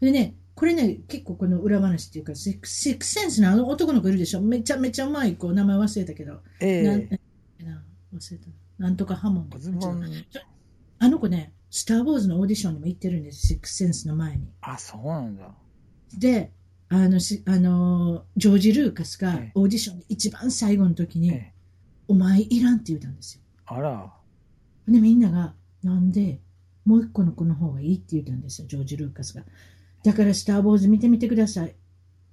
[0.00, 4.40] でね、これね、結構この裏話っていうか、シックセンスのあの男の子いるでしょ？
[4.40, 6.40] めちゃめちゃうまい子、名前忘れたけど。
[6.60, 7.20] えなんえ
[7.64, 8.48] な忘れた。
[8.78, 9.50] なんとかハモン
[11.00, 14.48] あの子ね、スター・ウォーズのオーディションにも行ってるんです、シックスセンスの前に。
[14.62, 15.54] あ、そうなんだ。
[16.16, 16.52] で、
[16.90, 21.58] あの、しあのジョージ・ルーカスがええオーディションで一番最後の時に、ええ
[22.08, 23.42] お前いらんって言ったんですよ。
[23.66, 24.10] あら。
[24.88, 26.40] で、みんなが、なんで、
[26.86, 29.44] もう一個の子の方がいいって言ったんですよ、ジョージ・ルーカスが。
[30.02, 31.76] だから、スター・ウォーズ見てみてください。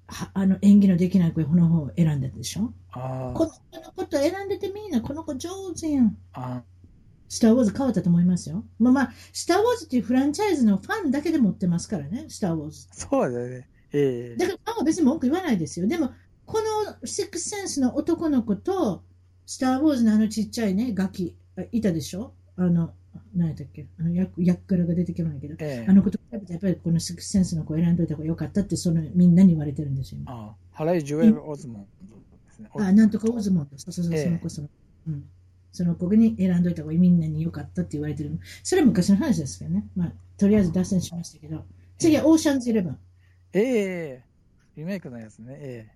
[0.08, 6.18] はあの演技のできない子の方を選んだでしょあこの子のこと選んでてみんな、この子上手やん。
[6.34, 6.64] あ。
[7.28, 8.64] スター・ウォーズ変わったと思いますよ。
[8.80, 12.88] まあまあ、スター・ウォーズっていうフランチャイズのファンだけで持ってますからね、スター・ウォーズ。
[12.94, 13.68] そうだよね。
[13.98, 15.88] ええだからファンは別に文句言わないですよ。
[15.88, 16.12] でも、
[16.46, 19.04] このシックスセンスの男の子と、
[19.46, 22.34] スター・ウォーズのあのちっちゃいね、ガキ、あいたでしょ？
[22.58, 22.94] あの、
[23.36, 23.86] 何やったっけ？
[24.00, 30.20] あのヤク、ヤッカラが出てこないけど、ええあの子と比べてやっぱりこのシックスセンスの子選んどいた方が良かったって、そのみんなに言われてるんですよ。
[30.22, 30.56] 今ああ。
[30.72, 32.70] ハライ・ジョエル・オズモンドですね。
[32.76, 33.78] あ、なんとかオズモンド。
[33.78, 34.70] そうそうそう、ええその子、その、
[35.08, 35.26] うん。
[35.72, 38.32] その子に選んどいた方がみんなに良かったって言われてる。
[38.64, 39.88] それは昔の話ですけどね。
[39.96, 41.66] まあ、とりあえず脱線しましたけど。
[41.98, 42.98] 次はオーシャンズイレブン。
[43.60, 44.24] ええ
[44.76, 45.56] リメイクのやつね。
[45.58, 45.92] え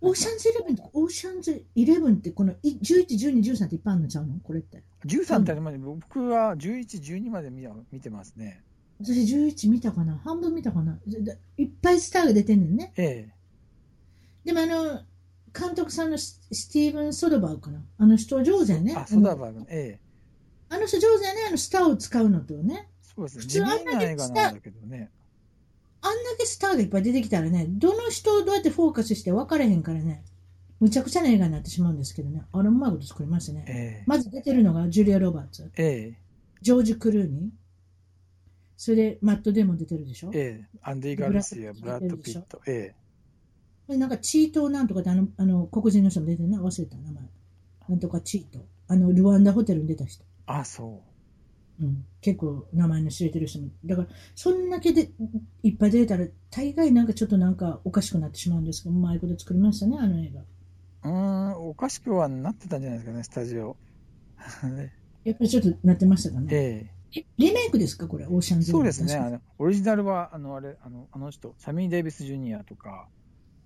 [0.00, 4.34] オーシャンズイレブンって、オーシャンズイレブンって、このい11、12、13っていっぱいあるのちゃうの？
[4.44, 4.76] これって。
[4.78, 8.62] え13ってあれまで、僕は11、12まで見見てますね。
[9.02, 10.16] 私11見たかな？
[10.18, 10.96] 半分見たかな？
[11.56, 12.92] いっぱいスターが出てんねんね。
[12.96, 13.28] え
[14.44, 15.02] でもあの、
[15.52, 17.82] 監督さんのススティーブン・ソドバーグかな？
[17.98, 18.92] あの人上手やね。
[18.96, 19.64] えあ、ソダーバー。
[19.68, 20.00] ええ
[20.70, 21.40] あの人上手やね。
[21.48, 22.88] あのスターを使うのとね。
[23.02, 23.42] そうですね。
[23.42, 25.10] 普通あんな映画なんだけどね。
[26.00, 30.22] あんだけスターがいっぱい出てきたらね、どの人をどうやってフォーカスして分かれへんからね、
[30.80, 33.64] むちゃくちゃな映画になってしまうんですけどね、あれうまいこと作りましたね。
[33.68, 36.18] ええまず出てるのがジュリア・ロバーツ、ええ
[36.62, 37.48] ジョージ・クルーニー、
[38.76, 40.30] それでマット・デーモン出てるでしょ？
[40.34, 42.60] ええアンディ・ガルシア、ブラッド・ピット。
[42.66, 42.94] え
[43.86, 47.22] これなんかチートなんとかであの、あの、黒人の人も出てるな、忘れた名前。
[47.88, 48.62] なんとかチート。
[48.86, 50.22] あの、ルワンダホテルに出た人。
[50.44, 51.07] あ、そう
[51.86, 52.04] ん。
[52.20, 53.68] 結構名前の知れてる人も。
[53.84, 55.10] だから、そんだけで
[55.62, 60.40] いっぱい出たら、大概なんかちょっとなんかおかしくなってしまうんですけど、うまいこと作りましたね、あの映画。
[60.40, 60.44] う。
[61.04, 63.76] うーん、おかしくはなってたんじゃないですかね、スタジオ。
[64.64, 64.92] ね
[65.24, 66.54] やっぱりちょっとなってましたかね。
[66.54, 66.98] ええ
[67.38, 73.08] リメイクですかこれ、オーシャンえズそうですね、あのオリジナルは、あの、あれ、あの、あの人、サミー・デイビス・ジュニアとか、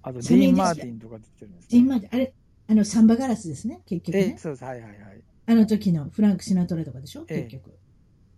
[0.03, 2.35] あと、ディーン・マーティンとか出てるんです、ジンマーティンあれ、
[2.68, 4.20] あの、サンバガラスですね、結局ね。
[4.20, 5.22] ええそうです、はいはいはい。
[5.46, 7.77] あの時のフランク・シナトラとかでしょ、ええ結局。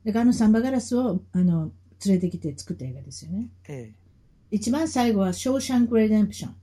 [0.05, 1.73] だからあのサンバガラスをあの
[2.05, 3.49] 連れてきて作った映画ですよね。
[3.69, 4.05] ええ
[4.55, 6.55] 一番最後は、ショーシャンク・レデンプション。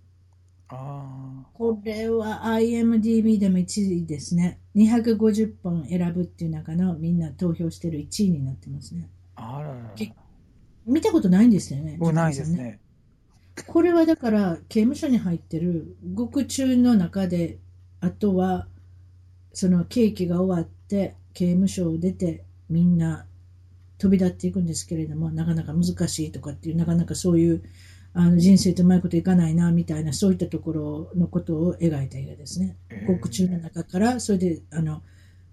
[0.70, 4.60] あこれは IMDB でも1位ですね。
[4.78, 9.10] 250本選ぶっていう中のみんな投票してる1位になってますね。
[9.36, 9.76] あ、あらら
[10.86, 11.98] 見たことないんですよね。
[12.00, 12.80] 僕ないですね。
[13.68, 17.58] これはだから刑務所に入ってる獄中の中で
[18.00, 18.68] あとは
[19.52, 23.26] その刑期が終わって刑務所を出てみんな
[24.02, 27.62] 飛び立っていくんですけれどもなかなか難しいとかっていうなかなかそういう
[28.16, 32.76] あの人生とうまいこといかないなみたいなそういったところのことを描いた映画ですね。
[32.90, 35.04] ええ獄中の中からそれであの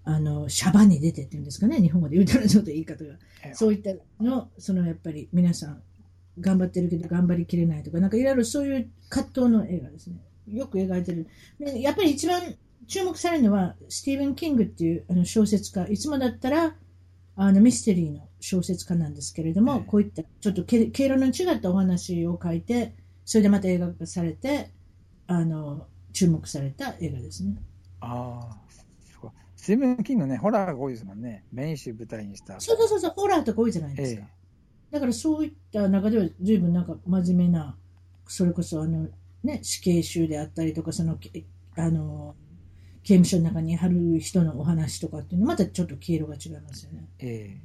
[0.03, 3.91] あのシャバに出てっていうんですかね日本語で言うたらちょっと言い方がええそういった
[4.23, 5.81] の、そのやっぱり皆さん、
[6.39, 10.17] 頑張ってるけど頑張りきれないとか、なんかいろいろそういう葛藤の映画ですね。
[10.47, 11.27] よく描いてる。
[11.59, 12.41] でやっぱり一番
[12.87, 16.73] 注目されるのは、スティーブン・キングっていうあの小説家、いつもだったら
[17.41, 24.71] あのミステリーの小説家なんですけれども、ええこういったちょっと経経路の違ったお話を書いて、それでまた映画化されて、
[25.25, 27.55] あの注目された映画ですね。
[28.01, 28.83] ああ、そ
[29.21, 31.45] うかスティーブン・キングね、ホラーが多いですもんね。
[31.53, 32.59] メイン州舞台にした。
[32.59, 34.21] そうそうそうそう、ホラーとか多いじゃないですか。
[34.21, 34.27] え
[34.91, 37.77] だからそういった中では随分なんか真面目な、
[38.27, 39.07] それこそあの、
[39.43, 41.45] ね、死刑囚であったりとか、その、け
[41.77, 42.35] あの、
[43.09, 47.07] 刑務所の中に貼る人のお話とかっていうのまたちょっと黄色が違いますよね。
[47.17, 47.61] ええ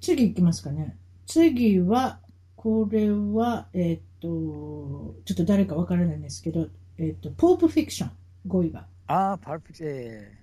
[0.00, 0.96] 次いきますかね。
[1.28, 2.18] 次は、
[2.56, 6.66] これは、えっ、と、ちょっと誰かわからないんですけど、
[6.98, 8.10] えっ、と、ポープフィクション、
[8.48, 8.88] 5位が。
[9.06, 9.92] ああ、パルフィクション、え
[10.36, 10.38] え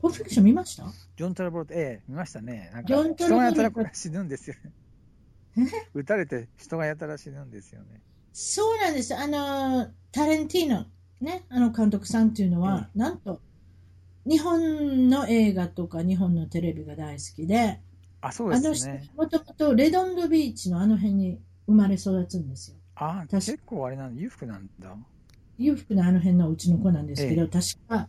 [0.00, 0.86] ポープフィクション見ました？
[1.16, 2.70] ジョン・トラボルト、ええ見ましたね。
[2.74, 4.56] なんかジョントラ人ボルトがやたら死ぬんですよ
[5.56, 5.70] ね。
[5.94, 8.00] 撃たれて人がやたら死ぬんですよね。
[8.32, 9.14] そうなんです。
[9.14, 10.86] あの、タレンティーノ、
[11.20, 13.40] ね、あの監督さんっていうのは、なんと、
[14.26, 17.80] 日本の映画とか日本のテレビが大好きで、
[18.20, 22.76] あ、そうあの人ですね。、もともとレドンドビーチのあの辺に生まれ育つんですよ。
[22.96, 24.96] ああ、確か結構あれなんだ、裕福なんだ。
[25.58, 28.08] 裕福なあの辺のうちの子なんですけど、ええ確か、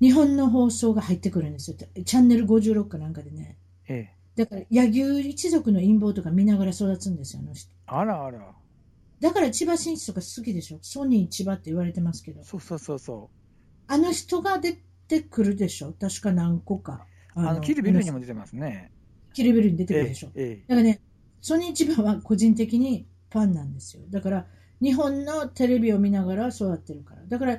[0.00, 1.76] 日本の放送が入ってくるんですよ。
[2.04, 3.56] チャンネル56かなんかでね。
[3.88, 7.70] ええだから、柳生一族の陰謀とか見ながら育つんですよ、あの人。
[7.86, 8.52] あらあら。
[9.20, 10.78] だから千葉真一とか好きでしょ？
[10.82, 12.44] ソニー千葉って言われてますけど。
[12.44, 13.30] そうそうそうそ
[13.86, 15.92] あの人が出てくるでしょ？
[15.92, 17.06] 確か何個か。
[17.36, 17.40] う。
[17.40, 18.14] あの、キルビルにも。
[18.14, 18.90] も出てますね。
[19.32, 21.00] キルビルに出てくるでしょ、ええだからね、
[21.40, 24.04] ソニー千葉は個人的にファンなんですよ。
[24.08, 24.46] だから、
[24.80, 27.22] 日本のテレビを見ながら育ってるから。
[27.26, 27.58] だから、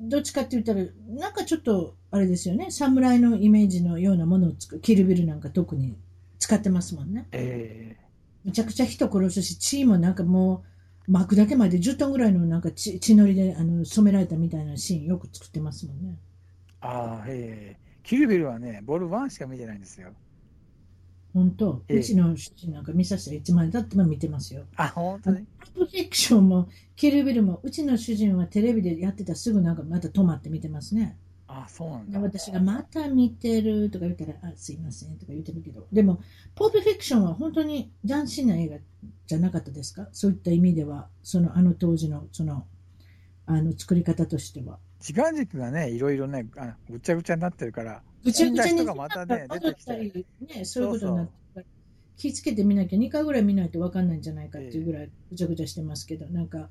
[0.00, 4.80] どっちかって言ったら、なんかちょっと、あれですよね、侍のイメージのようなものを作る。
[4.80, 5.98] キルビルなんか特に
[6.38, 7.28] 使ってますもんね。
[7.32, 8.10] ええ
[8.42, 10.68] めちゃくちゃ人殺すし、血もなんかもう、
[11.10, 16.16] 巻くだけまで10トンぐらいのなんか血血のりであの染められたみたいなシーンよく作ってますもんね。
[16.80, 20.12] ああ、ええキルビルはね、ボール1しか見てないんですよ。
[21.34, 24.64] 本当、ええうちの主人なんか見させていつまでたっても見てますよ。
[24.76, 25.46] あ、本当に？
[25.58, 31.16] パルプフィクションも、キルビルも、うちの主人はテレビでやってたらすぐなんかまた止まって見てますね。
[31.52, 32.20] あ、そうなんでだ。
[32.20, 36.20] 私がまた見てるとか言ったら、あ、すいませんとか言ってるけど、でも、
[36.54, 38.76] ポープフィクションは本当に斬新な映画
[39.26, 40.08] じゃなかったですか？
[40.12, 42.66] そういった意味では、そのあの当時のその
[43.46, 44.78] あの作り方としては。
[45.00, 51.66] 時間軸がね、いろいろね、あぐちゃぐちゃになってるから、ぐちゃぐちゃにまたね戻出てきたり、ね、そういうことになってるから
[52.16, 56.68] 気ぃつけてみなきゃ2回ぐらい見ないと分かんないんじゃないかっていうぐらいぐちゃぐちゃしてますけど、なんか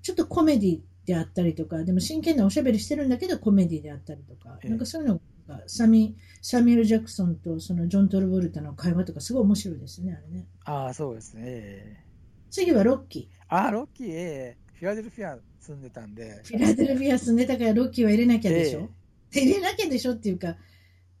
[0.00, 4.70] ちょっとコメディであったりとかでも真剣なおしゃべりしてるんだけどコメディであったりとか、ええ。
[4.70, 10.46] なんかそういうのがサミサミュエル・ジャクソンとそのジョン・トルボルタの会話とかすごい面白いですねあれね。
[10.64, 11.42] ああ、そうですね。
[11.46, 12.04] ええ。
[12.50, 14.56] 次はロッキああ、ロッキー、ええ。
[14.74, 16.42] フィラデルフィア住んでたんで。
[16.44, 16.46] ー。
[16.46, 18.90] フィラデルフィア住んでたからロッキーは入れなきゃでしょ、
[19.34, 20.56] え入れなきゃでしょっていうか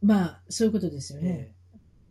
[0.02, 1.54] まあそういうことですよえね、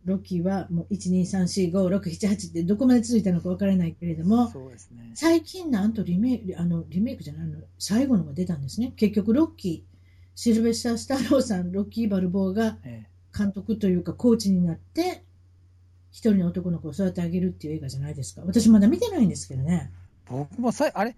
[0.06, 5.10] ロッキーはもう1234567ってどこまで続いたのかわからないけれどえもそうですね。
[5.14, 9.96] 最近なんとリメイクあのリメイクじゃないの最後のが出たんですね結局ロッキー
[10.34, 13.04] シルベスター・スタローさんロッキー・バルボーがえ
[13.36, 15.22] 監督というかコーチになって
[16.10, 21.14] 一人の男の子を育て上げるっていう映画じゃないですか私まだ見てないんですけどねえ僕もさい、あれ、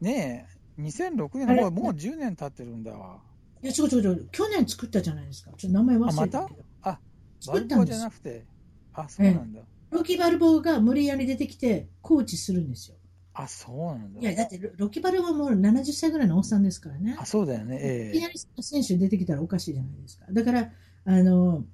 [0.00, 0.46] ね
[0.78, 1.62] え、2006年あれ？
[1.62, 3.18] もうもう10年経ってるんだわ。
[3.62, 4.28] いや、違う違う違う。
[4.30, 5.50] 去年作ったじゃないですか。
[5.56, 6.38] ちょっと名前忘れた。
[6.40, 6.48] あ、
[6.82, 6.98] バ
[7.40, 8.44] 作ったんですルボアじゃなくて、
[8.94, 9.60] あ、そうなんだ。
[9.90, 12.96] ロキバルボーが無理やり出てきて、コーチするんですよ。
[13.34, 14.20] あ、そうなんだ。
[14.20, 17.16] いや、だってロロキバルボーも70歳ぐらいのおっさんですからね。
[17.18, 17.78] あ、そうだよね。
[17.80, 20.26] ええいきなり選手出てきたらおかしいじゃないですか。
[20.30, 20.72] だから、
[21.04, 21.64] あの、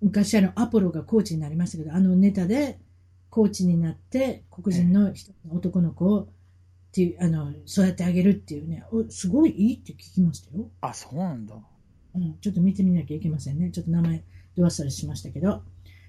[0.00, 2.80] 昔あの、アポロがコーチになりましたけど、あのネタで
[3.28, 6.26] コーチになって、黒人の一人の男の子を、っ
[6.92, 10.70] ていう、あの、育ててあげるっていうね、おすごいいいって聞きましたよ。
[10.80, 11.54] あ、そうなんだ。
[12.14, 13.70] うん、ちょっと見てみなきゃいけませんね。
[13.70, 14.24] ちょっと名前、
[14.56, 15.62] ど忘れしましたけど。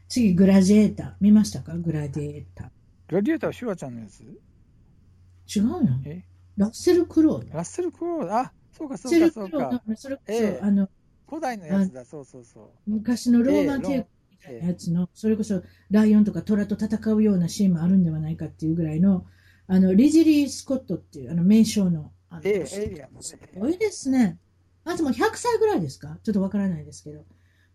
[0.10, 1.14] 次、グラディエーター。
[1.20, 1.74] 見ましたか？
[1.76, 2.72] グラディエータ
[3.10, 4.24] グラディエーターはシュワちゃんのやつ？
[4.24, 5.60] ー。
[5.60, 6.00] 違うの？
[6.06, 6.24] え？
[6.56, 7.54] ラッセル・クロウ。
[7.54, 9.82] ラッセル・クローあ、そうかそうかそうセルクロウか。
[9.86, 10.90] の、それこそ、ええあの、
[11.28, 12.90] 古代のやつだ、そうそうそう。
[12.90, 19.26] 昔のローマ帝国みたいなやつの、それこそライオンとかトラと戦うようなシーンもあるんではないかっていうぐらいの、
[19.68, 23.26] あの、リジリー・スコットっていう、あの、名将の、あの、ええ、すエイリアンもね。
[23.60, 24.40] ごいですね。
[24.84, 26.18] あともう100歳ぐらいですか？
[26.24, 27.26] ちょっとわからないですけど。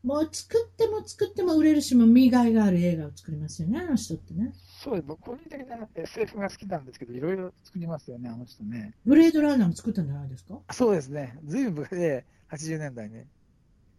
[0.02, 4.52] もう作っても作っても売れるし、もう見がいがある映画を作りますよね、あの人ってね。
[4.82, 5.06] そうです。
[5.06, 8.94] 僕、個人的な SF が好きなんですけど、いろいろ作りますよね、あの人ね。
[9.06, 10.58] ブレードランナーも作ったんじゃないですか？
[10.72, 11.38] そうですね。
[11.46, 13.28] ずいぶん、ええ、80年代ね。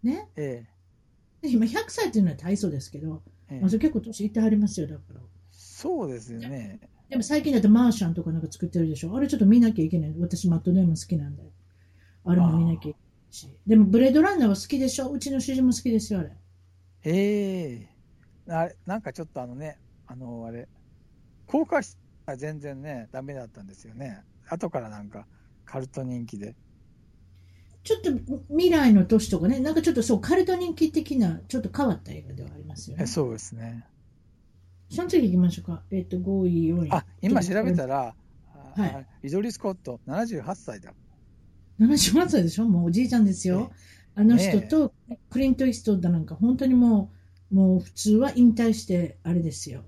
[0.04, 0.28] ね？
[0.36, 0.66] え
[1.42, 5.22] で今100歳っていうのは大層ですけど、えええまあ、それ結構年いってはりますよ、だから。
[5.52, 6.80] そうですよね。
[7.10, 9.16] でも最近だとマーシャンとかなんか作ってるでしょ？
[9.16, 10.14] あれちょっと見なきゃいけない。
[10.20, 11.44] 私マットデーモン好きなんで。
[12.26, 12.98] あれも見なきゃいけない
[13.34, 13.48] し。
[13.68, 15.10] でもブレードランナーは好きでしょ？
[15.10, 16.32] うちの主人も好きですよ、あれ。
[17.06, 17.90] ええ
[18.48, 20.68] あれなんかちょっとあのね、あの、あれ、
[21.48, 24.22] 公開したら全然ね、ダメだったんですよね。
[24.48, 25.26] 後からなんか、
[25.66, 26.56] カルト人気で。
[27.84, 28.12] ちょっと
[28.50, 33.04] 未来の都市とかね、なんかちょっとそう、カルト人気的な、ちょっと変わった映画ではありますよね。
[33.04, 33.86] えそうですね。
[34.90, 35.84] その次行きましょうか。
[35.92, 36.92] えっ、と、5位、4位。
[36.92, 38.16] あ、今調べたら、
[38.76, 40.94] あはいリドリー・スコット、78歳だ。
[41.80, 42.66] 78歳でしょ？
[42.66, 43.72] もうおじいちゃんですよ。
[44.16, 44.94] あの人と
[45.30, 47.12] クリント・イーストウッドなんか本当にも
[47.52, 49.84] う、もう普通は引退して、あれですよ。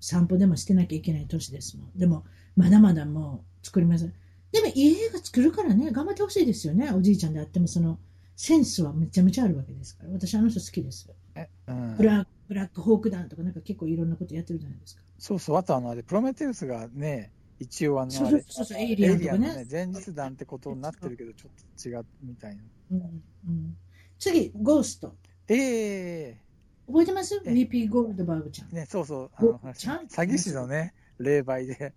[0.00, 1.98] 散歩でもしてなきゃいけない年ですもん。
[1.98, 2.24] でも、
[2.56, 4.12] まだまだもう作りません。
[4.52, 6.92] でも、いい映画作るからね、頑張ってほしいですよね。
[6.92, 7.98] おじいちゃんであっても、その、
[8.36, 10.10] センスはめちゃめちゃあるわけですから。
[10.10, 11.08] 私、あの人好きです。
[11.34, 15.02] えうんブラックブラックホーク団とか、なんか結構いろんなことやってるじゃないですか。
[15.18, 22.62] そうそう、あとあの、プロメテウスがね、一応あの、そうそうそうエイエリアンとかねね。、前日談ってことになってるけど、ちょっと違うみたいな。
[22.92, 23.76] うんうん、
[24.18, 25.14] 次、ゴースト。
[25.48, 26.38] ええ
[26.86, 27.40] 覚えてます？
[27.44, 28.70] え ?VP ゴールドバーグちゃん。
[28.70, 30.06] ね、そうそう、あおの、ちゃん？
[30.06, 31.94] 詐欺師のね、霊媒で。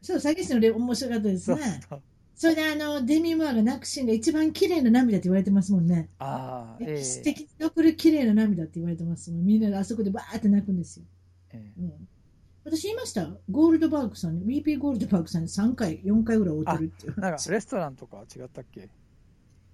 [0.00, 1.80] そう、詐欺師の例面白かったですね。
[2.36, 6.08] それであの、デミ・ムーアが泣くシーンが一番綺麗な涙って言われてますもんね。
[6.18, 9.44] ああ、ええ素敵に残る綺麗な涙って言われてますもん。
[9.44, 11.04] みんなであそこでバーって泣くんですよ。
[11.52, 12.08] えうん、
[12.64, 13.28] 私言いました？
[13.50, 17.20] ゴールドバーグさんに、VP ゴールドバーグさんに3回、4回ぐらい会うてるっていうえ。
[17.20, 18.88] なんか、レストランとかは違ったっけ？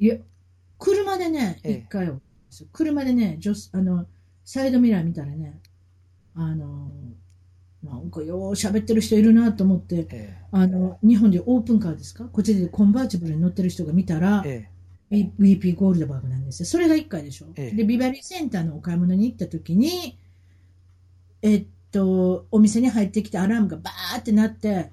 [0.00, 0.16] いや、
[0.78, 4.06] 車でね、ええ1回会うんですよ車でね、女あの、
[4.44, 5.60] サイドミラー見たらね、
[6.34, 6.90] あの、
[7.84, 12.24] なんかよう喋ってる人いるなと思って、えあの、日本でオープンカーですか？
[12.24, 14.68] こっちでコンバーチブルに乗ってる人が見たらえ、
[15.10, 16.66] え V- VP ゴールドバーグなんですよ。
[16.66, 17.46] それが1回でしょ。
[17.56, 20.18] ええで、ビバリーセンターのお買い物に行った時に、
[21.42, 24.92] えっと、お店に入ってきてアラームがバーってなって、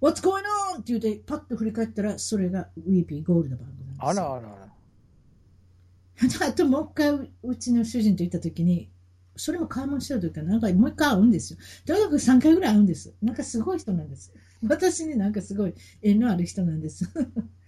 [0.00, 0.42] What's going
[0.76, 0.80] on?
[0.80, 4.08] って言って、パッと振り返ったら、それが VP ゴールドバーグなんですよ。
[4.08, 6.48] あらあらあら。
[6.48, 8.90] あともう一回うちの主人と行った時に、
[9.36, 11.58] それも買い物してる時から、なんかもう一回会うんですよ。
[11.86, 13.14] とにかく3回ぐらい会うんです。
[13.22, 14.32] なんかすごい人なんです。
[14.66, 17.08] 私になんかすごい縁のある人なんです。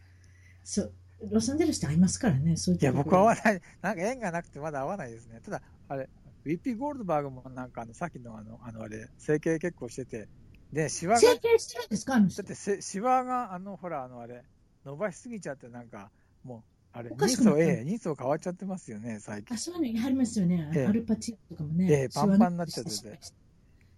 [0.65, 0.93] そう。
[1.31, 3.61] ロサンゼルスって会いますからね、そういういや、僕は合わない。
[3.83, 5.41] なんか縁がなくてまだ合わないですね。
[5.45, 6.09] ただ、あれ、
[6.45, 10.29] VP ゴールドバーグもなんかあの、さっきのあの、あのあれ、整形結構してて、
[10.73, 12.15] で、シワが、だ整形してるんですか？
[12.15, 14.43] あの人ってせシワが、あの、ほら、あのあれ、
[14.85, 16.11] 伸ばしすぎちゃって、なんか、
[16.45, 19.59] もう、あれ、人相、くなってるええ、人相変わっちゃってますよね、最近あ、。
[19.59, 20.71] そういうのありますよね。
[20.75, 21.87] ええアルパチとかもね。
[21.91, 23.19] ええパンパンになっちゃってて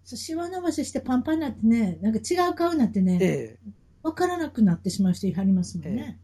[0.04, 3.70] そう、シワ伸ばししてパンパンになってね、なんか違う顔になってね、ええ、
[4.02, 6.18] わからなくなってしまう人いはりますもんね。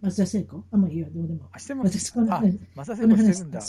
[0.00, 0.64] 松田聖子？
[0.70, 1.48] あ、もういいよ、どうでも。
[1.52, 2.00] あ、してます。
[2.00, 3.60] 私このあ話、マサセこのコしてるんだ。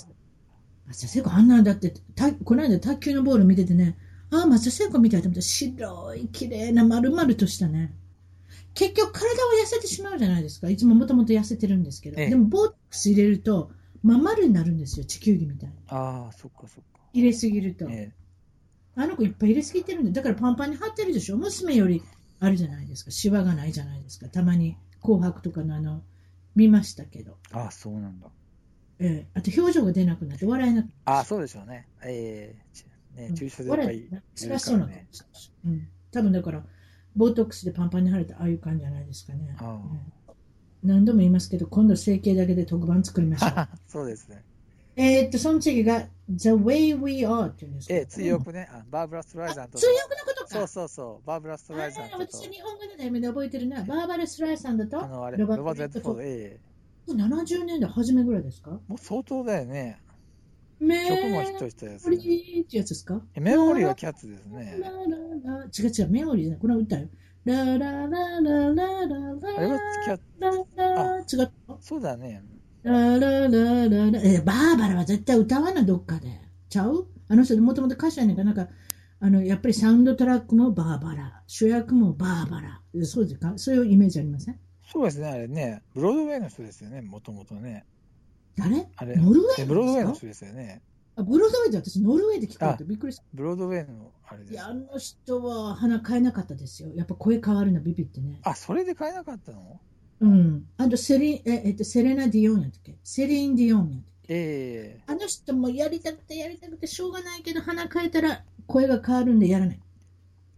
[0.92, 3.98] 松田聖子あんなんだって、たこの間卓球のボール見ててね、
[4.30, 7.94] ああ、松田聖子みたいと思ったら白い、綺麗な、丸々としたね。
[8.74, 10.70] 結局体は痩せてしまうじゃないですか。
[10.70, 12.22] いつももともと痩せてるんですけど。
[12.22, 13.72] ええでもボートックス入れると、
[14.04, 15.76] まん丸になるんですよ、地球儀みたいに。
[15.88, 17.00] ああ、そっかそっか。
[17.14, 17.88] 入れすぎると。
[17.90, 18.12] え
[18.96, 21.38] あの子いっぱい入れすぎてるんで、だからパンパンに張ってるでしょ。
[21.38, 22.04] 娘より
[22.42, 23.12] あるじゃないですか。
[23.12, 24.28] シワがないじゃないですか。
[24.28, 26.02] たまに紅白とかのあの、
[26.56, 27.38] 見ましたけど。
[27.54, 28.28] えああ、そうなんだ。
[29.02, 30.92] ええあと表情が出なくなって笑えなくな。
[31.06, 31.88] ああ、そうでしょうね。
[32.04, 32.86] ええち
[33.16, 34.88] ね、注射でいっぱい笑いるえ辛そうな
[35.66, 35.88] うん。
[36.12, 36.64] 多分だから、
[37.16, 39.56] ボートックスでパンパンに腫れたああいう感じじゃないですかね。
[40.84, 43.68] 何度も言いますけど、今度整形だけで特番作りましょう。
[43.88, 44.44] そうですね。
[44.96, 48.68] えーっと、その次が The Way We Are っていうんですかええ、追憶ね。
[48.72, 49.78] あバーブラ・ストライザンと。
[49.78, 50.48] 追憶のことか。
[50.50, 51.28] そうそうそう。
[51.28, 52.20] バーブラ・ストライザーと。
[52.20, 53.84] 私日本語の題名で覚えてるな。
[53.84, 56.22] バーバラ・スライさんだとあの、あれ、ロロバート・レッドフォード。
[56.22, 56.71] ええ。
[57.16, 58.72] 70年代初めぐらいですか？
[58.88, 60.00] もう相当だよね。
[60.80, 62.10] メ曲もヒットしたやつモ。
[62.12, 63.22] リーってやつですか？
[63.36, 64.78] えメモリーはキャッツですね。
[64.82, 66.60] ラララ違う違う、メモリーじゃない。
[66.62, 67.08] これは歌よ。
[67.44, 68.90] ラララララララ
[69.58, 70.24] あれはキャッツ。
[70.78, 71.26] ララ違っ
[71.68, 72.44] たそうだね。
[72.84, 76.40] ラララララえ、バーバラは絶対歌わな、どっかで。
[76.70, 78.72] ちゃうあの人もともと歌手やねんから、なんか、
[79.20, 82.82] あの、やっぱりサウンドトラックもバーバラ、主役もバーバラ。
[83.06, 84.60] そうですかそういうイメージありません
[84.92, 85.82] そうですね、あれね。
[85.96, 87.86] ブロードウェイの人ですよね、もともとね。
[88.58, 90.82] 誰あれ、ノルウェーえブロードウェイの人ですよね。
[91.16, 93.24] あブロードウェイで私、ノルウェーって聞こえてびっくりした。
[93.34, 96.90] ブロードウェイのあれですいや、あの人は鼻変えなかったですよ。
[96.96, 98.40] やっぱ声変わるのビビってね。
[98.44, 99.80] あ、それで変えなかったの？
[100.20, 100.68] うん。
[100.78, 102.98] あとセリ、え、えっと、セレナ・ディオンやったっけ？
[103.04, 104.34] セリン・ディオンやったっけ？
[104.34, 109.80] ええあの人もやりたくてやりたくてしょうがないけど、鼻変えたら声が変わるんでやらない。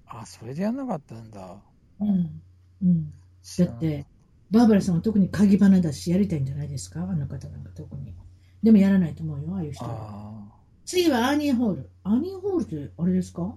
[0.07, 1.61] あ、それでやんなかったんだ。
[1.99, 2.41] うん。
[2.83, 3.13] うん。
[3.57, 4.05] だって、
[4.53, 7.01] バーバラさんは特に鍵花だし、やりたいんじゃないですか？
[7.01, 8.13] あの方なんか特に。
[8.61, 9.89] でもやらないと思うよ、ああいう人は。
[9.91, 10.43] あ
[10.85, 11.89] 次はアーニー・ホール。
[12.03, 13.55] アーニー・ホールってあれですか？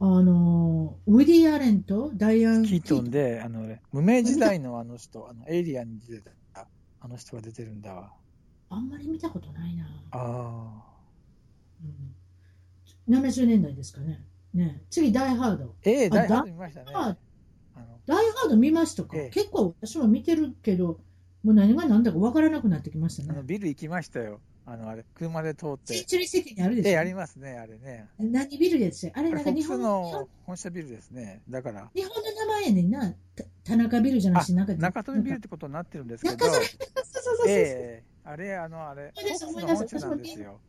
[0.00, 6.66] あの、ウィディ・アレンとダイアン・あ、キートンで、あの、ね、無名時代のあの人、あの、エイリアンに出てた、
[7.00, 8.12] あの人が出てるんだわ。
[8.70, 9.86] あんまり見たことないな。
[10.10, 10.82] あ
[13.08, 14.24] うん、70年代ですかね。
[14.52, 15.74] ね次、ダイ・ハード。
[15.84, 16.86] ええあダイ・ハード見ましたね。
[17.76, 21.00] あダイ・ハード見ましたか、ええ結構私も見てるけど、
[21.42, 23.46] もう何が何だか分からなくなってきましたあのね。
[23.46, 24.40] ビル行きましたよ。
[24.66, 25.92] あの、あれ、車で通って。
[25.94, 28.08] センチュリーシティにあるでしょ、ええ、ありますね、あれね。
[28.18, 31.42] 何ビルやつやあれなんか日本の本社ビルですね。
[31.50, 33.12] だから、日本の名前やねんな。
[33.36, 40.60] た田中ビルじゃなあし、なんか、中富ビルってことになってるんですけど中、富そうそうそうそう、ええあれ、あの、あれ、フ思い出すォックスの本社なんですよ。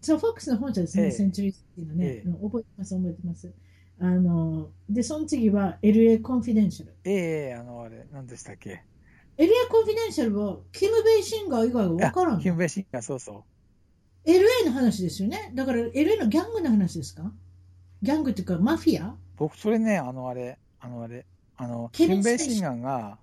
[0.00, 3.52] そう、フォックスの本社ですね、ええセンチュリーシティのね、ええうん覚えてます、覚えてます。
[4.00, 6.94] あの、で、その次は LA コンフィデンシャル。
[7.04, 8.82] ええあの、あれ、何でしたっけ
[9.36, 12.38] ？LA コンフィデンシャルは、キム・ベイシンガー以外は分からんの？
[12.38, 13.44] あキムベシンが、そうそ
[14.26, 14.30] う。
[14.30, 15.52] LA の話ですよね。
[15.54, 17.30] だから LA のギャングの話ですか？
[18.02, 19.14] ギャングっていうかマフィア？
[19.36, 23.18] 僕、それね、あの、あれ、あの、あれ、あの、キム・ベイシンガーが、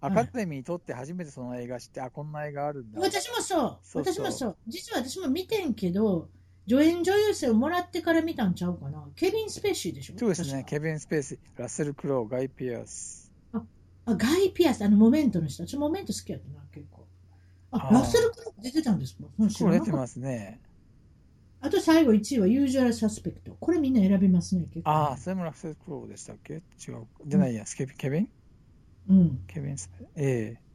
[0.00, 3.00] アカデミーにとって初めてその映画知って、あ、こんな映画あるんだ。
[3.00, 3.78] 私もそう。
[3.82, 4.56] そうそう私もそう。
[4.68, 6.28] 実は私も見てんけど、
[6.68, 9.04] 助演女優賞をもらってから見たんちゃうかな。
[9.14, 10.18] ケビン・スペーシーでしょ？
[10.18, 13.30] そうですね、ケビン・スペーシー、ラッセル・クロウ、ガイ・ピアス。
[13.52, 13.62] あ、
[14.14, 15.66] ガイ・ピアス、あの、モメントの人。
[15.66, 17.06] 私、モメント好きやったな、結構。
[17.72, 19.24] あ、あーラッセル・クロウ出てたんですか？
[19.24, 20.60] ったこれ出てますね。
[21.60, 23.56] あと最後1位はユージュアル・サスペクト。
[23.58, 24.90] これみんな選びますね、結構。
[24.90, 26.54] ああ、それもラッセル・クロウでしたっけ？
[26.54, 26.62] 違う。
[27.26, 28.28] じゃないや、スケビケビン
[29.08, 29.40] うん。
[29.46, 30.65] ケビン・スペええあそれ変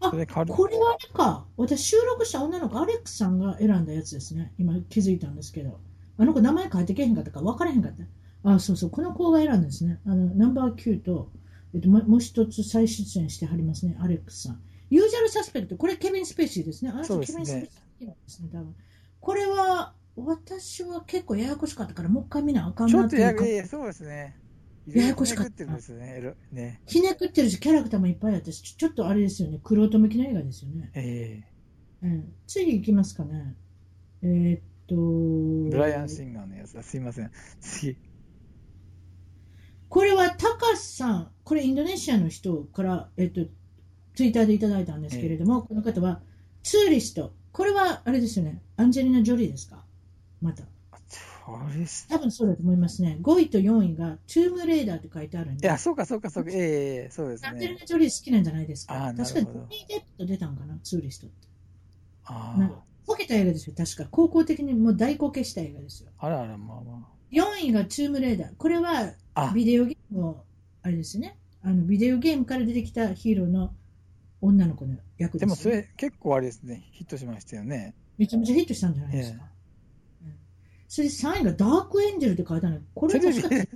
[0.00, 1.46] わるこれはあれか。
[1.56, 4.52] 私収録した女の子、アレックスさんが選んだやつですね。
[4.58, 5.80] 今気づいたんですけど。
[6.18, 8.50] あの子名前書いてけへんかったから分からへんかった。
[8.50, 8.90] あ、そうそう。
[8.90, 10.00] この子が選んだんですね。
[10.06, 11.30] あの、ナンバー9と、
[11.74, 13.96] えっと、ももう一つ再出演してはりますね。
[14.00, 14.60] アレックスさん。
[14.90, 15.76] ユージュアル・サスペクト。
[15.76, 16.90] これケビン・スペーシーですね。
[16.90, 18.74] あの人そうですねケビン・スペーシーですね、多分。
[19.20, 23.46] これは、私は結構ややこしかったから、もう一回見なあかんなっていうか。
[23.46, 24.36] いやそうですね。
[24.94, 26.14] ややこしかったねくってるんですね。
[26.18, 26.80] エロね。
[26.86, 29.60] ひねくってるし、キャラクターもいっぱいあって、ちょちょっとあれですよね。
[29.62, 30.90] クロート向きの映画ですよね。
[30.94, 31.42] え
[32.02, 33.56] うん、次行きますかね。
[34.22, 34.94] えーっと、
[35.68, 36.82] えブライアン・シンガーのやつだ。
[36.82, 37.30] すいません。
[37.60, 37.96] 次。
[39.88, 43.46] これはタカさん、これインドネシアの人から、えっと、
[44.14, 46.20] ツイッターでいただいたんですけれども、この方は
[46.62, 47.34] ツーリスト。
[47.52, 48.62] これはあれですよね。
[48.76, 49.84] アンジェリーナ・ジョリーですか？
[50.40, 50.64] また。
[52.08, 53.18] 多分そうだと思いますね。
[53.22, 55.66] 5位と4位がトゥームレーダーって書いてあるんで。
[55.66, 56.50] いや、そうか、そうか、そうか。
[56.50, 56.60] えええ
[57.06, 59.06] えそうですねアンジェリーナ・ジョリー好きなんじゃないですか。
[59.06, 61.48] あー確かにジョニー・デップと出たんかな、ツーリストって。
[62.24, 64.06] あなんかこけた映画ですよ、確か。
[64.10, 66.10] 興行的にもう大こけした映画ですよ。
[66.18, 66.26] あ。
[66.26, 68.56] あらあら、まあま4位がトゥームレーダー。
[68.56, 69.50] これはあ。
[69.50, 70.44] あ、ビデオゲームの、
[70.82, 71.36] あれですね。
[71.62, 73.72] あの、ビデオゲームから出てきたヒーローの
[74.40, 76.84] 女の子の役です、でもそれ結構あれですね。
[76.92, 77.94] ヒットしましたよね。
[78.18, 79.42] めちゃめちゃヒットしたんじゃないですか。
[79.42, 79.57] うん
[80.88, 82.82] それで3位がダークエンジェルって書いてあるの。
[82.94, 83.68] これ確かで。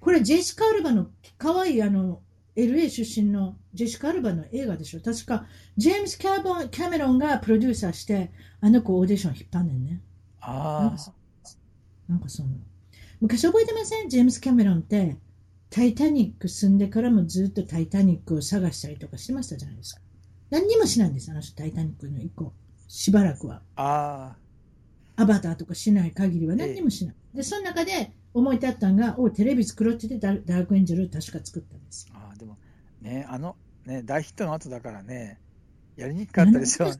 [0.00, 1.06] これジェシカ・アルバの
[1.38, 2.20] 可愛いあの、
[2.56, 5.00] LA 出身のジェシカ・アルバの映画でしょ。
[5.00, 8.30] 確か、ジェームス・キャボンキャメロンがプロデューサーして、
[8.60, 10.00] あの子オーディション引っ張んねんね。
[10.40, 11.12] あかそ
[12.06, 12.50] なんかその
[13.20, 14.08] 昔覚えてません？
[14.10, 15.16] ジェームス・キャメロンって
[15.70, 20.00] タイタニック住んでからもずっとタイタニックを探したりとかしてましたじゃないですか
[20.50, 22.52] 何にもしないんですあの人タイタニックの以降
[22.86, 24.36] しばらくはあ。
[24.36, 24.36] あ
[25.16, 32.14] アバターとかしない限りは何にもしない、でその中で思い立ったんが、おテレビ作ろうって言ってダ、ダークエンジェル確か作ったんですよ。
[32.16, 32.58] ああ、でも、
[33.00, 33.56] ね、あの、
[33.86, 35.38] ね、大ヒットの後だからね、
[35.96, 36.86] やりにくかったでしょ。
[36.86, 36.90] い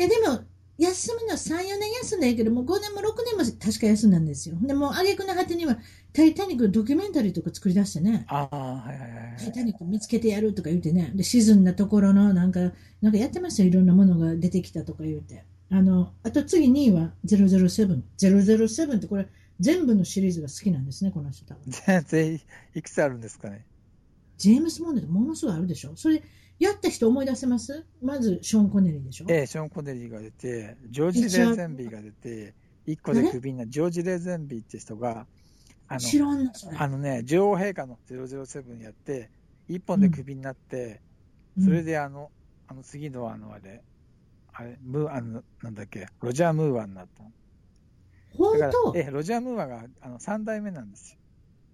[0.00, 0.44] や、でも、
[0.76, 4.56] 休むのは3、4年休んだけど、もう5年も6年も確か休んだんですよ。
[4.60, 5.78] でも、挙句の果てには、
[6.12, 8.24] タイタニックのドキュメンタリーとか作り出してね。
[8.28, 9.36] ああ、はいはいはい。
[9.38, 11.12] タイタニック見つけてやるとか言うてね。
[11.14, 13.68] で、沈んだところの、なんか、なんかやってましたよ。
[13.68, 15.44] いろんなものが出てきたとか言うて。
[15.70, 18.02] あの、あと次2位は007。
[18.18, 19.28] 007ってこれ、
[19.60, 21.62] 全部のシリーズが好きなんですね、この人多分。
[21.86, 22.40] 全然、
[22.74, 23.64] いくつあるんですかね？
[24.36, 26.22] ジェームス・モンドってものすごいあるでしょそれ、
[26.58, 27.84] やった人思い出せます？
[28.02, 32.54] まず、ショーン・コネリーでしょええ、ショーン・コネリーが出て、ジョージ・レーゼンビーが出て、
[32.86, 35.26] 一個でクビになジョージ・レーゼンビーって人が、
[35.88, 39.30] あの、あのね、女王陛下の007やって、
[39.68, 41.00] 一本でクビになって、
[41.56, 42.30] うん、それであの、
[42.66, 43.82] あの次のあのあれ、
[44.56, 47.22] あれ、ムーあの、なんだっけ、ロジャー・ムーアになった。
[48.36, 48.92] 本当？
[48.96, 51.18] ええ、ロジャー・ムーアがあの3代目なんですよ。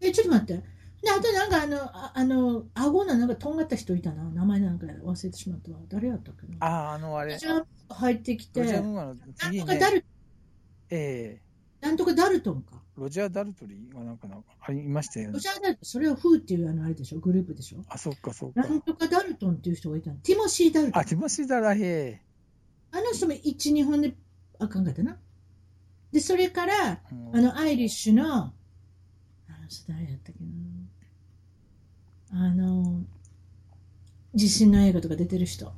[0.01, 0.63] え、ちょっと待って。
[1.03, 4.25] で、あとなんかあの、ああの、顎のなんかとんがった人いたな。
[4.31, 5.79] 名前なんか忘れてしまったわ。
[5.89, 6.57] 誰やったっけな？
[6.61, 7.39] ああ、あのあれ。
[7.39, 8.61] じゃあ入ってきて。
[8.61, 10.05] ロジャー・ムーアの次に、なんとかダル、
[10.91, 12.83] ええなんとかダルトンか。
[12.97, 15.33] ロジャー・ダルトリーがなんかなありましたよね。
[15.33, 17.79] ロジャー・ダルトン、それはフーっていうあのあれでしょ、グループでしょ。
[17.89, 18.61] あ、そっかそっか。
[18.61, 20.17] なんとかダルトンっていう人がいたの。
[20.17, 21.01] ティモシー・ダルトン。
[21.01, 22.21] あ、ティモシー・ダラヘ
[22.93, 24.15] あの人も1、2本で
[24.59, 25.17] あかんかったな。
[26.13, 28.53] で、それから、うんあの、アイリッシュの、あ
[29.49, 30.45] の人誰やったっけ
[32.35, 32.47] な。
[32.47, 33.03] あの、
[34.35, 35.73] 地震の映画とか出てる人。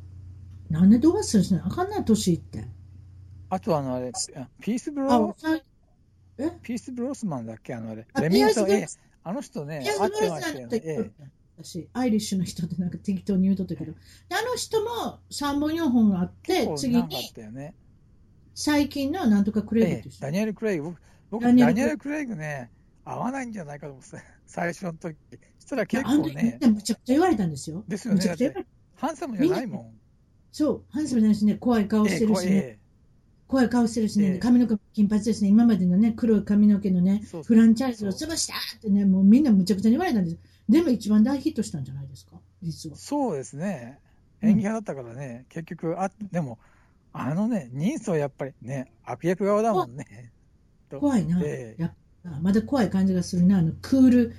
[0.71, 2.65] なんでどうするんですねあかんない年いって。
[3.51, 5.55] あとあのあれ、あピース・ブあロ、さ
[6.39, 6.51] え？
[6.63, 7.75] ピース・ブロスマンだっけ？
[7.75, 8.07] あのあれ。
[8.15, 8.87] あレミントええ
[9.25, 10.09] あの人ねピア、ス・ま
[10.41, 11.11] したよね。
[11.63, 13.99] ええ私、アイリッシュの人ってなんか適当に言うとったけど、で
[14.31, 17.75] あの人も3本4本があって、次にったよね。
[18.55, 20.11] 最近のなんとかクレイグ。
[20.21, 21.01] ダニエル・クレイグ、僕、
[21.31, 22.71] 僕ダニエルクレイグね、
[23.05, 25.17] 合わないんじゃないかと思ってた、 最初の時。
[25.59, 27.85] そしたら結構ね、むちゃくちゃ言われたんですよ。
[27.89, 29.07] ですよねむちゃくちゃ言われた。
[29.07, 30.03] ハンサムじゃないもん。
[30.51, 32.79] そう、ハンサムないしね、怖い顔してるしね、え
[33.49, 40.39] 怖い顔してるしね、ええ髪の毛も金髪ですね、今までのね、黒い髪の毛のねフランチャイズを潰したってね、もうみんなむちゃくちゃに言われたんです。
[40.73, 42.97] でも一番大ヒットしたんじゃないですか、実は。
[42.97, 43.99] そうですね。
[44.07, 44.13] うん
[44.43, 46.59] 演技派だったからね、結局、あ、でも、
[47.13, 50.33] あのね、人相やっぱりね、悪役側だもんね。
[50.91, 51.95] と怖いな、ええや
[52.41, 54.35] まだ怖い感じがするな、あのクール、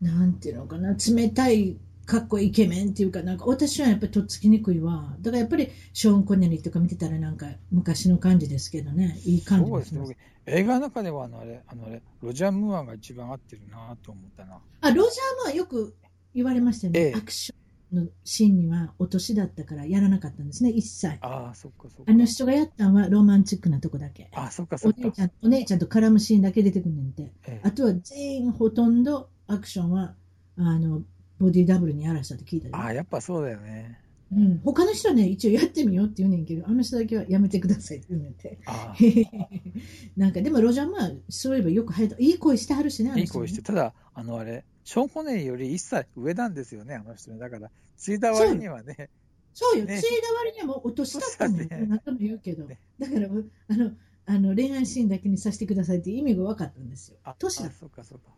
[0.00, 1.78] なんていうのかな、冷たい、
[2.10, 5.14] かっこいいイケメンっていうか、なんか私はやっぱりとっつきにくいわ。
[5.20, 10.00] だからやっぱりショーン・コネリーとか見てたらなんか昔の感じですけどね、いい感じですね。
[10.00, 14.58] 僕映画の中ではあのあれ、あのあれ、ロジャー・ムーアが一番合ってるなと思ったな。
[14.80, 15.94] あ、ロジャーもよく
[16.34, 17.00] 言われましたよね。
[17.00, 17.54] ええアクショ
[17.94, 21.16] ンのシーンにはお年だったからやらなかったんですね、一切。
[21.20, 22.10] ああ、そっかそっか。
[22.10, 24.30] あの人がやったのはロマンチックなとこだけ。
[24.34, 25.22] あそっかそっかお姉ち。
[25.22, 27.30] ゃんお姉ちゃんと絡むシーンだけ出てくんねんて。
[27.46, 30.14] ええあとは全員ほとんどアクションは
[30.56, 31.02] あの
[31.40, 33.98] ボディダブルにやらしたって聞いたよああ、やっぱそうだよね。
[34.32, 38.58] うん、他の人はね、一応やってみようって言うねんけど、あの人だけはやめてくださいって言うねんて。
[38.66, 38.94] あ
[40.16, 42.16] なんかでもロジャーまあそういえばよく入った。
[42.18, 43.22] いい声してはるしね、ね。
[43.22, 47.38] いい声して、ただ、あのあれ、ショーン・コネより一歳上なんですよね、あの人ね。
[47.38, 49.08] だから、ついた割にはね、
[49.54, 50.00] そうよ、ね。
[50.00, 52.78] ついだ割にはもうお年だったのよ、年だね何とも言うけど、ね。
[52.98, 53.92] だからあの
[54.26, 57.16] あの恋愛シーンだけにさせてくださいって意味が分かったんですよ。
[57.24, 57.66] あ、、年だ。
[57.66, 58.30] あ、そっかそっか。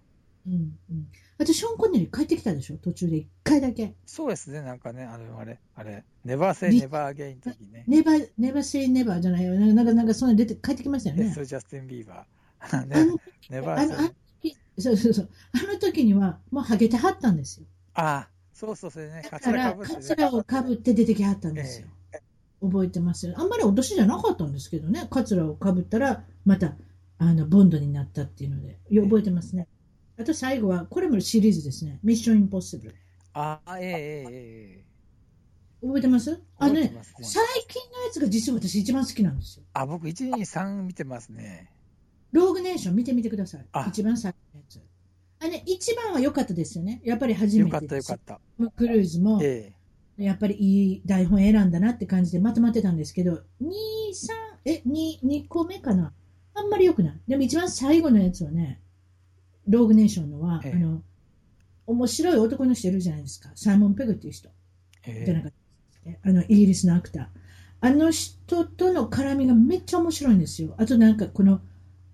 [0.46, 3.94] うんうん、あとショーン・コネリー帰ってきたでしょ、途中で1回だけ。
[4.06, 7.84] そうですね、なんかね、あれ、あれ、あれ、ネバーセイリネバーゲインの時ね。
[7.86, 9.54] ネバー、ネバーセイネバーじゃないよ。
[9.54, 11.40] なんか、なんか、そんな出て、帰ってきましたよねねそ。
[11.40, 12.78] れジャスティン・ビーバー。
[12.78, 13.20] あねの、
[13.50, 14.14] ネバーセイの
[14.78, 15.28] そうそうそう。
[15.52, 17.66] あの時には、もうハゲてはったんですよ。
[17.94, 19.74] ああ、そうそう、それね、カツだから、
[20.16, 21.88] ラをかぶって出てきはったんですよ。
[22.62, 23.34] 覚えてますよ。
[23.36, 25.06] あんまりお年じゃなかったんですけどね。
[25.10, 26.74] カツラをかぶったら、また、
[27.18, 29.66] あの、ボンドになったっていうので、よ覚えてますね。
[30.18, 31.98] あと最後は、これもシリーズですね。
[32.02, 32.94] ミッションインポッシブル。
[33.32, 34.84] ああ、えええええ
[35.84, 36.92] 覚えてますえあのね
[37.22, 39.64] 最近のやつが実は私一番好きなんですよ。
[39.72, 41.72] あ、僕、1、2、3見てますね。
[42.30, 43.86] ローグネーション見てみてくださいあ。
[43.88, 44.80] 一番最初のやつ。
[45.44, 47.00] あね、一番は良かったですよね。
[47.04, 48.70] やっぱり初めよかってた、ですよかった。
[48.70, 49.72] クルーズも、え
[50.18, 53.72] やっぱりいい台本選んだなって感じでまとまってたんですけど、2、3、
[54.66, 56.12] え、2、2個目かな？
[56.54, 57.20] あんまり良くない。
[57.26, 58.80] でも一番最後のやつはね、
[59.68, 61.02] ローグネーションのは、ええあの、
[61.86, 63.50] 面白い男の人いるじゃないですか。
[63.54, 64.48] サイモン・ペグっていう人。
[65.06, 65.52] ええじゃなかっ
[66.04, 67.26] たあの、イギリスのアクター。
[67.80, 70.74] あの人との絡みがめっちゃ面白いんですよ。
[70.78, 71.60] あとなんかこの、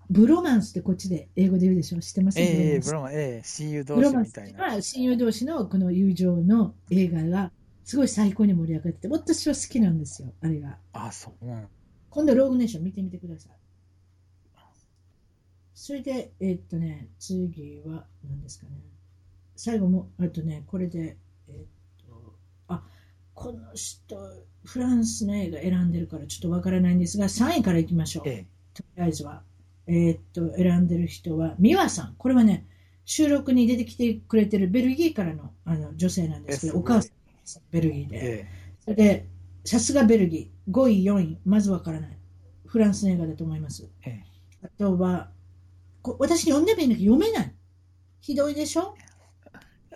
[0.09, 1.99] ブロマンスってこっちで英語で言うでしょ？
[1.99, 2.39] 知ってます？
[2.39, 4.63] ええブロマンスええ親友同士みたいな。
[4.63, 7.51] は親友同士のこの友情の映画が
[7.83, 10.77] すごい最高に盛り上がってて、私は好きなんですよ、あれが。
[10.93, 11.45] あ、そう。
[11.45, 11.67] うん
[12.09, 13.51] 今度ローグネーション見てみてください。
[15.81, 18.71] それで、えっとね、次は何ですかね。
[19.55, 21.15] 最後も、あとね、これで、
[21.47, 22.35] えっと、
[22.67, 22.83] あ、
[23.33, 24.17] この人、
[24.65, 28.27] フランスの映画選んでるからちょっとわからないんですが、3位からいきましょう。
[28.27, 29.41] えとりあえずは。
[29.87, 32.15] えーっと、選んでる人は、美和さん。
[32.17, 32.67] これはね、
[33.05, 38.19] 収録に出てきてくれてるベルギーからのあの女性なんですけど、お母さんベルギーえで。
[38.41, 38.47] え
[38.81, 39.29] それで、
[39.63, 42.17] さすがベルギー、5位、4位、まずわからない。
[42.65, 43.87] フランスの映画だと思います。
[44.05, 44.29] ええ
[44.61, 45.38] あとは、こ
[46.03, 47.55] 私読んでもいいんだけど、読めない。
[48.21, 48.95] ひどいでしょ？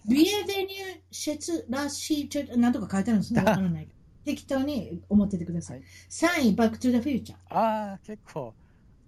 [0.08, 3.42] Bienvenue chez les Ch'tis なんとか書いてあるんですね。
[3.42, 3.88] わからない。
[4.26, 5.78] 適当に思っててください。
[5.80, 7.40] はい3位、バックトゥザフューチャー。
[7.50, 8.54] ああ、結構、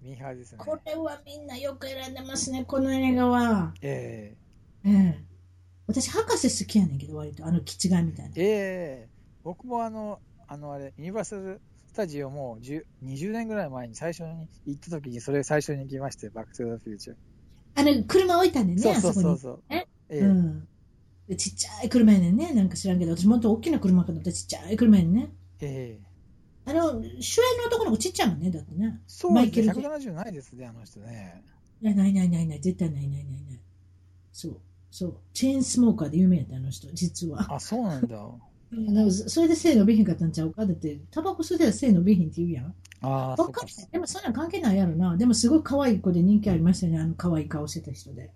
[0.01, 0.57] ミーハーですね。
[0.59, 3.73] これはみんなよく選んでますね、この映画は。
[3.81, 4.35] え
[4.85, 5.23] ええ。
[5.87, 8.41] 私、博士好きやねんけど、割と、あの、キチガイみたいなえ。
[8.41, 9.09] ええ
[9.43, 17.15] 僕もあの、あのあれ、ユニバーサル・スタジオも10 20年ぐらい前に最初に行った時に、それ最初に行きまして、バック・トゥ・ザ・フューチャー。
[17.75, 19.63] あの、車置いたんでね、そうそうあそうそう。
[19.69, 20.19] ええ？
[20.19, 20.21] え？
[21.27, 25.31] うちっちゃい車やねんね、なんか知らんけど、私もっと大きな車かと思ったらちっちゃい車やねんね。
[25.61, 26.05] ええ
[26.67, 28.99] あの、主演の男の子ちっちゃいもんね、だってね。
[29.07, 31.43] そうですね、マイケルジ170ないですね、あの人ね。
[31.81, 33.59] いや、ないないないない、絶対ないないないない。
[34.31, 34.57] そう、
[34.89, 35.17] そう。
[35.33, 37.53] チェーンスモーカーで有名やった、あの人、実は。
[37.53, 38.17] あ、そうなんだ。
[38.71, 40.65] なんかそれで背伸びへんかったんちゃうか？
[40.65, 42.75] だって、タバコ吸うては背伸びへんって言うやん。
[43.01, 43.35] ああ。
[43.91, 45.15] でもそんなん関係ないやろな。
[45.17, 46.99] でもすごい可愛い子で人気ありましたね。
[46.99, 48.31] あの可愛い顔してた人で。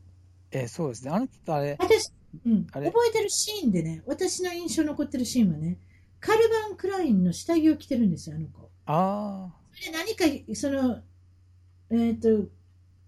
[0.51, 1.11] ええそうですね。
[1.11, 2.11] あの人あれ、私、
[2.45, 5.77] うん、覚えてるシーンでね、私の印象残ってるシーンはね、
[6.19, 8.69] カルバン・クラインの下着を着てるんですよ、あの子。
[8.85, 10.99] あそれで何か、その、
[11.91, 12.49] えっ、と、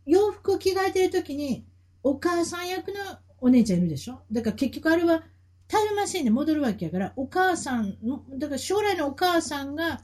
[0.05, 1.65] 洋服を着替えてるときに、
[2.03, 2.95] お母さん役の
[3.39, 4.22] お姉ちゃんいるでしょ？
[4.32, 5.24] だから結局あれは
[5.72, 10.01] タイムマシンで戻るわけやから、お母さんの、だから将来のお母さんが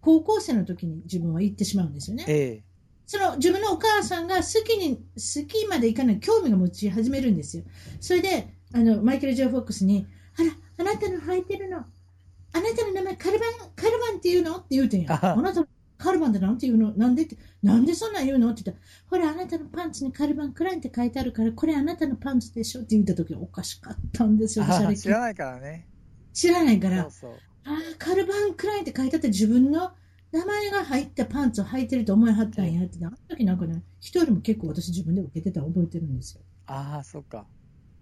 [0.00, 2.30] 高校生の時に自分は行ってしまうんですよねあ、。
[2.30, 2.62] え
[3.04, 7.64] その自分のお母さんが好きに、好きまでいかない興味が持ち始めるんですよ。
[8.00, 10.06] それで、あの、マイケル・ジョー・フォックスに、
[10.38, 14.58] あら、あなたの履いてるの、あなたの名前カルバン、カルバンって言うの？
[14.58, 15.12] って言うてんや。
[15.12, 15.66] ああなたの
[16.04, 16.92] カルバンってなんて言うの？
[16.92, 18.50] なんでって、なんでそんなん言うの？
[18.50, 24.68] って言ったら、ほら、あなたのパンツにカルバン・クラインって書いてあるから、これあなたのパンツでしょって言った時おかしかったんですえよ。
[24.68, 25.88] 私あれ知らないからね。
[26.34, 27.32] 知らないからそう、そう。
[27.64, 29.92] ああ、カルバン・クラインって書いてあって自分の
[30.30, 36.42] 名前が入ったパンツを履いてると思いはったんやって、あの時なんかね、人よりも結構私自分で受けてたの覚えてるんですよ。
[36.66, 37.46] ああ、そっか。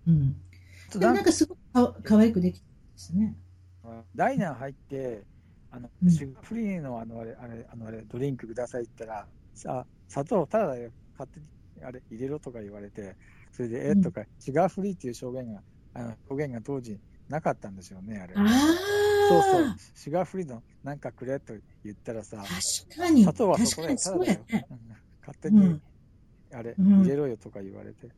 [0.09, 0.35] うん。
[0.91, 3.37] とでもなんかすごくか可愛くできてですね。
[4.15, 5.25] ダイナー入って、
[5.73, 6.11] あのうん。
[6.11, 11.47] シュガーフリーのあのあれ、あれ、あのあれ、ドリンクくださいって言ったら、さ砂糖ただだよ、勝手に
[11.85, 13.17] あれ入れろとか言われて、
[13.51, 14.03] それで、えうん。
[14.03, 15.63] とか、シュガーフリーっていう証言が、
[15.95, 16.99] あの表現が当時
[17.29, 18.35] なかったんですよね、あれ。
[18.37, 18.47] あ
[19.29, 19.63] そうそう。
[19.65, 21.55] あ、、シュガーフリーのなんかくれと
[21.85, 24.67] 言ったらさ、確かに、砂糖はそ確かにこでただだよ、ね。
[24.71, 24.79] うん。
[25.21, 25.83] 勝手に、うん。
[26.53, 27.03] あれ、うん。
[27.03, 28.09] 入れろよとか言われて。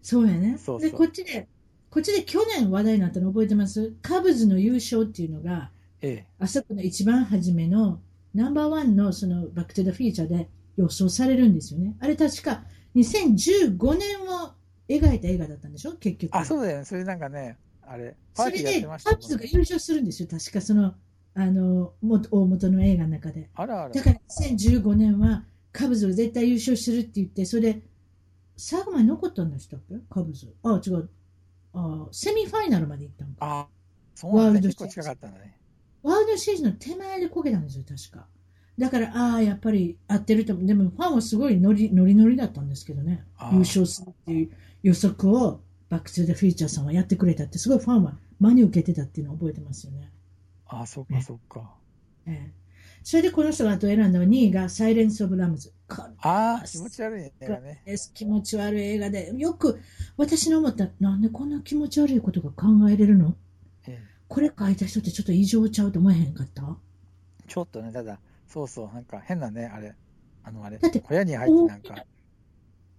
[0.00, 0.56] そうやね。
[0.58, 0.90] そうそう。
[0.90, 1.48] で、こっちで、
[1.90, 3.94] こっちで去年話題になったの覚えてます？
[4.02, 5.70] カブズの優勝っていうのが、
[6.04, 8.00] ええ、あそこの一番初めの
[8.34, 11.96] ナンバーワンのそのバックトゥザフィーチャーで予想されるんですよね。
[12.00, 12.64] あれ確か
[12.96, 14.52] 2015年を
[14.88, 15.92] 描いた映画だったんでしょ？
[15.94, 16.36] 結局。
[16.36, 19.22] あ、そうだよね、それなんかね、あれ、パそれでーティーやってましたもんね。
[19.22, 20.28] カブズが優勝するんですよ。
[20.30, 20.94] 確かその、
[21.34, 23.48] あの、元大元の映画の中で。
[23.54, 24.02] あらあらだ。
[24.02, 27.82] から2015年はカブズが絶対優勝するって言って、それで、
[28.56, 29.94] 最後まで残ったんでしたっけ？
[30.10, 30.52] カブズ。
[30.62, 31.08] あ、違う。
[31.72, 33.36] あセミファイナルまで行ったのか。
[33.40, 33.66] あ、
[34.14, 35.56] そうなんだ、ワールド結構近かったんだね。
[36.04, 38.26] ワールドシリーズの手前でこけたんですよ、確か。
[38.78, 40.66] だから、ああ、やっぱり合ってると思う。
[40.66, 44.50] でも、ファンはすごいノリノリノリだったんですけどね優勝するっていう
[44.82, 50.10] 予測を、バック・トゥ・ザ・フューチャーさんはやってくれたって、すごいファンは真に受けてたっていうのを覚えてますよね。
[50.66, 51.74] あ、そっかそっか。
[52.26, 52.52] ええ、
[53.02, 55.72] それでこの人があと選んだのは2位がサイレンス・オブ・ラムズ。
[55.88, 57.82] こああ、気持ち悪い映画ね。
[58.12, 59.80] 気持ち悪い映画で、よく
[60.16, 63.43] 私の思った、なんでこんな気持ち悪いことが考えれるのええ
[64.34, 66.76] これ書いた人ってちょっと異常ちゃうと思えへんかった？
[67.46, 68.18] ちょっとね、ただ、
[68.48, 69.94] そうそう、なんか変なね、あれ、
[70.42, 72.04] あのあれだって、小屋に入ってなんか、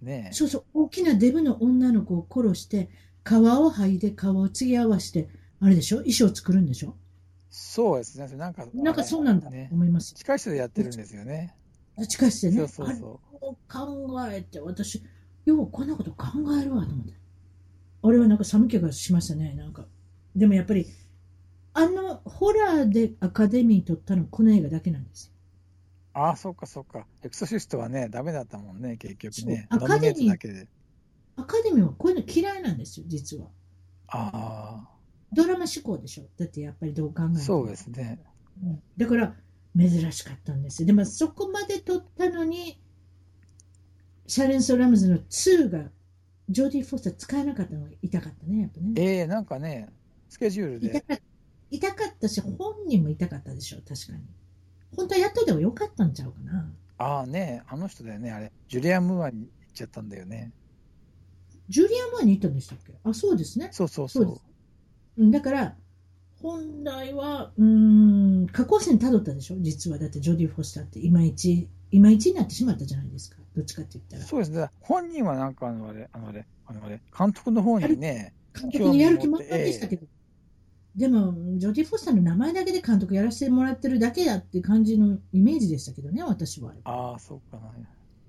[0.02, 2.90] ねえ、そうそう、大きなデブの女の子を殺して、
[3.26, 5.28] 皮を剥いで皮を継ぎ合わせて、
[5.60, 5.98] あれでしょ？
[5.98, 6.96] 衣装作るんでしょ？
[7.50, 9.68] そうですね、なんか、なんかそうなんだとね。
[9.74, 10.14] 思います。
[10.14, 11.54] 近い人でやってるんですよね。
[12.08, 12.68] 地下室でね？
[12.70, 15.04] そうそうそあれを考えて、私、
[15.44, 16.28] ようこんなこと考
[16.62, 17.14] えるわと思って。
[18.04, 19.86] 俺はなんか寒気がしましたね、なんか。
[20.34, 20.88] でもやっぱり、
[21.78, 25.34] あの、ホラーでアカデミー取ったのこの映画だけなんですよ。
[26.16, 26.18] う。
[26.20, 27.08] ああ、そっかそっか。
[27.22, 29.68] エクソシストはね、ダメだったもんね、結局ね。
[29.70, 30.68] アカデミーだけで。
[31.36, 33.48] アカデミーはこういうの嫌いなんですよ、実は。
[34.08, 34.88] あ
[35.34, 36.24] ドラマ志向でしょ。
[36.38, 38.20] だってやっぱりどう考えてあ、もそうですね。
[38.64, 39.36] うんだから
[39.78, 40.88] 珍しかったんですよ。
[40.88, 42.82] でもそこまで撮ったのに、
[44.28, 45.92] サイレンス・オブ・ラムズの2が、
[46.50, 48.94] ジョーディ・フォスター使えなかったのが痛かったね、やっぱね。
[48.96, 49.90] ええなんかね、
[50.30, 50.88] スケジュールで。
[50.90, 51.22] 痛か
[51.72, 52.56] 痛かったし、本
[52.88, 54.20] 人も痛かったでしょ、確かに。
[54.96, 56.72] 本当はやっといた方がよかったんちゃうかな。
[56.98, 58.52] ああね、あの人だよね、あれ。
[58.70, 60.52] ジュリアン・ムーアに行っちゃったんだよね。
[61.68, 62.94] ジュリアン・マーに行ったんでしたっけ？
[63.04, 63.70] あ、そうですね。
[63.72, 64.26] そうそうそう。
[64.26, 64.42] そ
[65.18, 65.76] うだから、
[66.42, 69.98] 本来は、うーん、過去線辿ったでしょ、実は。
[69.98, 73.38] だって、ジョディ・フォスターって、いまいち、いまいちになってしまったじゃないですか。
[73.56, 74.24] どっちかって言ったら。
[74.24, 74.70] そうですね。
[74.80, 80.06] 本人はなんかあのあれ、あのあれ、あのあれ、監督の方にね、監督にやる気満々でしたけど。
[80.96, 86.74] でも、ジョディ・フォスターの名前だけで監督やらせてもらってるだけだっていう感じのイメージでしたけどね、私は。
[86.86, 87.72] ああ、そうかな。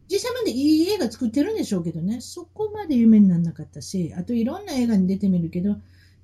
[0.09, 5.77] 実際までいい映画作ってるんでしょうけどね、そこまで有名にならなかったし、あといろんな映画に出てみるけど、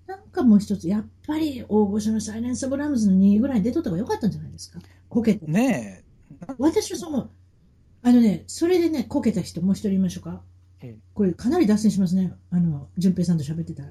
[0.06, 4.80] なんかもう一つ、やっぱり大御所のサイレンス・オブ・ラムズの2位ぐらい出とった方が良かったんじゃないですか。
[5.08, 5.46] こけて。
[5.46, 6.04] ね
[6.58, 7.30] 私はそう思う。
[8.02, 10.42] あのね、それでね、こけた人、もう一人いましょうか。
[10.80, 10.88] え。
[10.88, 12.32] えこれかなり脱線しますね。
[12.50, 13.90] あの、淳平さんと喋ってたら。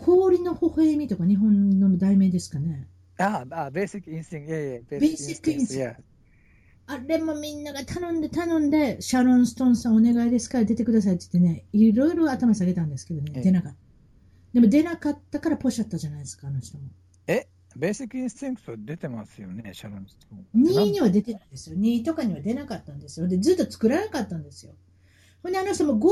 [0.00, 2.88] 氷の微笑みとか日本の題名ですかね。
[3.18, 5.96] えああ、あベーシックインスティング、いやいや、ベーシックインスティンや。
[6.86, 13.78] あれもみんなが頼んで頼んで、シャロン・ストーンさんお願いですから出てくださいって言ってね、いろいろ頭下げたんですけどね、ええ出なかった。
[14.54, 16.84] でも出なかったからポシャったじゃないですか、あの人も。
[17.76, 20.64] ベーシックインスティンクト出てますよね、シャロンストーン。
[20.64, 21.76] 2位には出てないんですよ。
[21.76, 23.28] 2位とかには出なかったんですよ。
[23.28, 24.72] で、ずっと作らなかったんですよ。
[25.42, 26.06] ほんで、あの人も50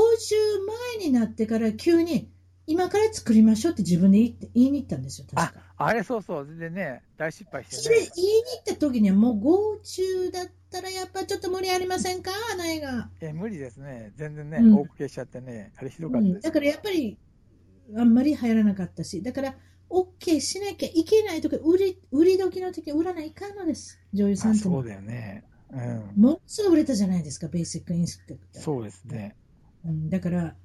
[0.97, 2.29] 前になってから急に、
[2.71, 5.59] 今から作りましょうって自分で言って言いに行ったんですよ、確か。
[5.75, 7.95] あれそうそう、でね、大失敗そしてね。
[7.95, 8.33] れ言いに
[8.67, 12.29] 行った時にはもう50だったらやっぱちょっと無理ありませんか？
[12.53, 13.09] あの映画。
[13.21, 14.13] いや、無理ですね。
[14.17, 16.35] 全然ね、うん大こけしちゃってね、あれひどかったです。
[16.35, 17.17] うんだからやっぱり
[17.97, 19.55] あんまり流行らなかったし、だから
[19.89, 25.43] OK しなきゃいけないとか、売り売り時の時売らないかんのです、女優さんとそうだよね。
[25.71, 26.21] うん。
[26.21, 28.61] ものすごい売れたじゃないですか、ベーシックインスペクター。
[28.61, 29.35] そうですね。
[29.85, 30.55] うん、だから、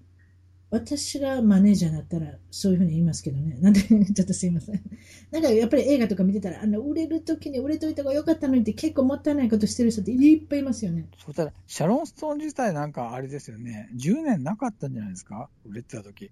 [0.75, 3.57] 私がマネージャーだったらそういうふうに言いますけどね。
[3.61, 4.83] なんで、ちょっとすいません。
[5.31, 11.07] なんかやっぱり映画とか見てたら、あの売れる時に売れといた方が良かったのにって結構もったいないことしてる人っていっぱいいますよね。
[11.25, 16.31] そうただ、シャロン・ストーン自体なんかあれですよね、10年なかったんじゃないですか、売れてた時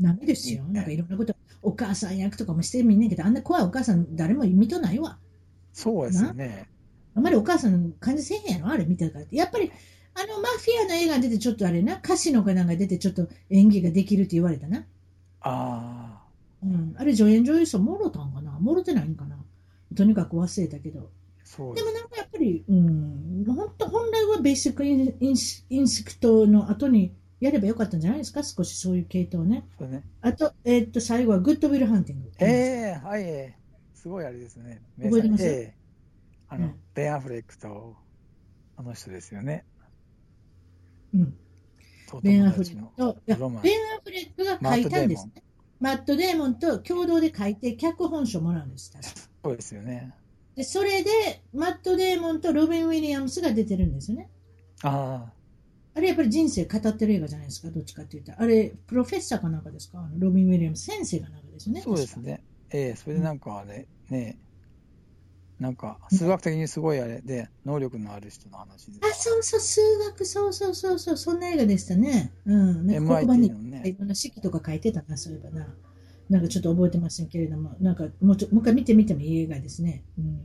[0.00, 0.62] ダメですよ。
[0.64, 5.18] なんかいろんなこと、お母さん役とかもしてみんねんけど、あんな怖いお母さん誰も見とないわ。
[5.72, 6.68] そうですよね。
[7.14, 9.24] あんまりお母さんの感じせえへんやろ、あれ見たから。
[9.32, 9.72] やっぱり、
[10.20, 14.84] あのマフィアの映画出てちょっとあれな、カジノかなんか出てちょっと演技ができるって言われたな。
[15.42, 16.24] あ
[16.62, 16.94] うん。
[16.98, 19.36] あれ助演女優賞もろたんかなもろてないんかな
[19.96, 21.00] とにかく忘れたけど。
[21.00, 21.02] あ、
[21.44, 21.82] そうで。
[21.82, 28.42] もなんかやっぱり、うん、本当本来は Basic In Insi Instinct の後にやればよかったんじゃないですか？
[28.42, 29.64] 少しそういう系統ね。
[29.78, 32.32] そうねあと、えーっと、最後はグッドウィルハンティング。
[32.40, 33.54] ええはい、ええ
[33.94, 34.82] すごいあれですね。
[35.00, 35.44] 覚えてます？
[35.44, 35.74] ええ
[36.48, 37.94] あの、うんベン・アフレックと、
[38.76, 39.64] あの人ですよね。
[41.14, 41.36] うん。
[42.08, 45.42] とベン・アフレックベン・アフレックが書いたんですね。
[45.80, 48.90] マット・デーモンと共同で書いて脚本賞もらうんです。
[48.92, 49.10] 確か
[49.44, 50.12] そうですよね。
[50.56, 51.10] で、それで、
[51.52, 54.28] マット・デーモンとロビン・ウィリアムスが出てるんですよね。
[54.82, 55.32] あ
[55.94, 58.42] あれやっぱり人生語ってる映画じゃないですか、どっちかって言ったら。
[58.42, 60.08] あれ、プロフェッサーかなんかですか？
[60.16, 61.80] ロビン・ウィリアムス先生がなんかですよね。
[61.80, 62.42] あ、そうですね。
[62.70, 64.38] ええそれでなんかあれ、ね
[65.60, 72.32] なんか、数学的にすごいあれで、能力のある人の話であ、そうそう、数学、そうそうそうそう、そんな映画でしたね。
[72.46, 72.86] うん。
[72.86, 75.74] なんか黒板ねいろんな式とか書いてたな、そういえばな。
[76.30, 80.04] なんかちょっと覚えてませんけれども、なんかもうちょもう一回見てみてもいい映画ですね。
[80.18, 80.40] うん。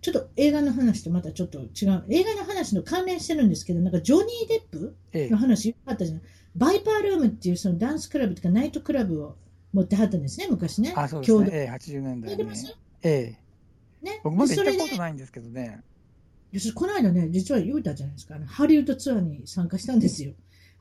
[0.00, 2.04] ちょっと映画の話とまたちょっと違う。
[2.08, 6.22] 映画の話の関連してるんですけど、なんかジョニー・デップええの話よかったじゃない。
[6.56, 9.36] バイパールームっていうそのダンスクラブとかナイトクラブを
[9.72, 10.92] 持ってはったんですね、昔ね。
[10.96, 11.50] あ、そうですね。
[11.52, 12.36] ええ80年代。
[13.04, 13.41] ええ
[14.02, 14.20] ね。
[14.24, 15.80] 僕まだ行ったことないんですけどね。
[16.52, 20.32] いやそれこの間ね、実は言うたじゃないですか、あのハリウッドツアーに参加したんですよ。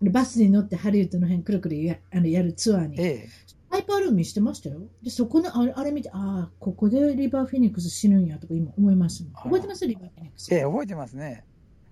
[0.02, 3.00] バスに乗ってハリウッドの辺くるくるやあのやるツアーに。
[3.00, 3.30] ええ
[3.70, 4.82] バイパールームにしてましたよ。
[5.02, 9.88] で、そこのあれあれ見て、ああ、ここでリバー・フェニックス死ぬんやとか今思います覚えてます？
[9.88, 10.54] リバー・フェニックス。
[10.54, 11.46] ええ覚えてますね。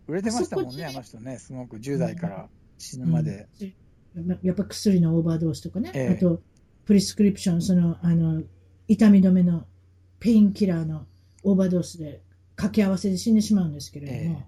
[0.05, 1.37] 売れてましたもんね、あの人ね。
[1.37, 3.47] すごく10代から死ぬまで。
[3.61, 3.73] うん
[4.43, 6.41] やっぱ薬の overdose とかね、ええあと
[6.83, 8.41] prescription、そのあの
[8.87, 9.65] 痛み止めの
[10.19, 11.05] painkiller の
[11.43, 12.21] overdose で
[12.55, 14.45] 掛け合わせで死んでしまうんですけれども、え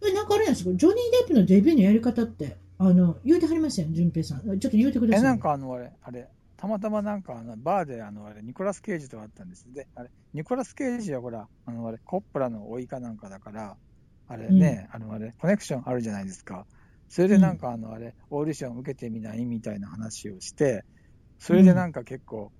[0.00, 4.40] これなんかあれなんですか、ジョニー・デップのデビューのやり方って、あの言うてはりません、淳平さん。
[4.40, 5.24] ちょっと言うてくだえ、さい。
[5.24, 9.70] なんかあの、あれ、あれ、たまたまなんかあの、バーであの、あれ、ニコラス・ケイジと会ったんです。
[9.72, 13.76] で、あれ、ニコラス・ケイジはほら、あの、あれ、コッポラの甥いかなんかだから、
[14.26, 16.66] あれね、あの、あれ、コネクションあるじゃないですか。
[17.08, 19.44] それでなんかあの、あれ、オーディション受けてみない？
[19.44, 20.84] みたいな話をして、
[21.38, 22.52] それでなんか結構、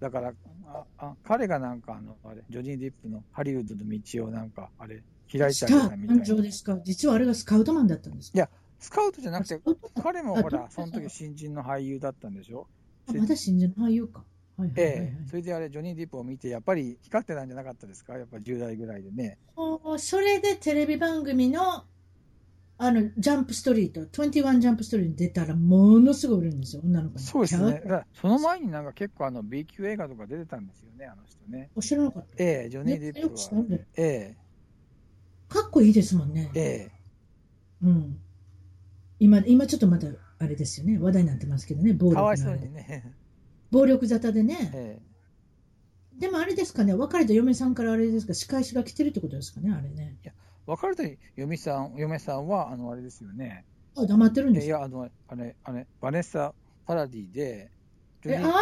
[0.00, 0.32] だから、
[0.66, 6.78] ああ彼がなんかあの、あれ、ジョニー・ディップのハリウッドの道をなんか、あれ、開いたみたい誕生ですか？
[6.84, 8.38] 実はあれがスカウトマンだったんですか？
[8.38, 9.60] いやスカウトじゃなくて
[10.02, 12.66] 彼もほらあその時新人の俳優だったんでしょ？
[13.08, 14.24] あまだ信じ俳優か。
[14.56, 18.16] はいはいはい、はいええそれであれジョニー・ディップを見てやっぱり光ってたんじゃなかったですか？
[18.16, 19.36] やっぱ10代ぐらいでね
[19.98, 21.84] それでテレビ番組の
[22.80, 27.22] あのジャンプストリート、21ジャンプストリートに出たらものすごい売れるんですよ、女の子に。
[27.24, 27.82] そうですね。
[28.14, 31.70] その前になんか結構あの B 級映画とか出てたんですよね、あの人ね。
[31.74, 32.34] お知らなかった。
[32.38, 33.78] ええジョニー・ディップは。
[33.96, 34.36] え
[35.48, 36.52] かっこいいですもんね。
[36.54, 36.92] ええ
[37.82, 38.18] うん。
[39.18, 40.06] 今、今ちょっとまた
[40.38, 43.12] あれですよね、話題になってますけどね、暴力えかわいそうのあれにね。
[43.72, 44.70] 暴力沙汰でね。
[44.72, 44.98] え
[46.18, 50.16] でもあれですかね、別れた嫁さんからあれですか、仕返しが来てるってことですかね、あれね。
[50.24, 50.32] え
[50.68, 51.02] 別れた
[51.34, 53.64] 嫁さん、嫁さんは、あの、あれですよね。
[53.96, 54.66] あ、黙ってるんですか？
[54.66, 56.52] いや、あの、あれ、あれ、バネッサ・
[56.86, 57.70] パラディで、
[58.22, 58.52] ジョえ、ニー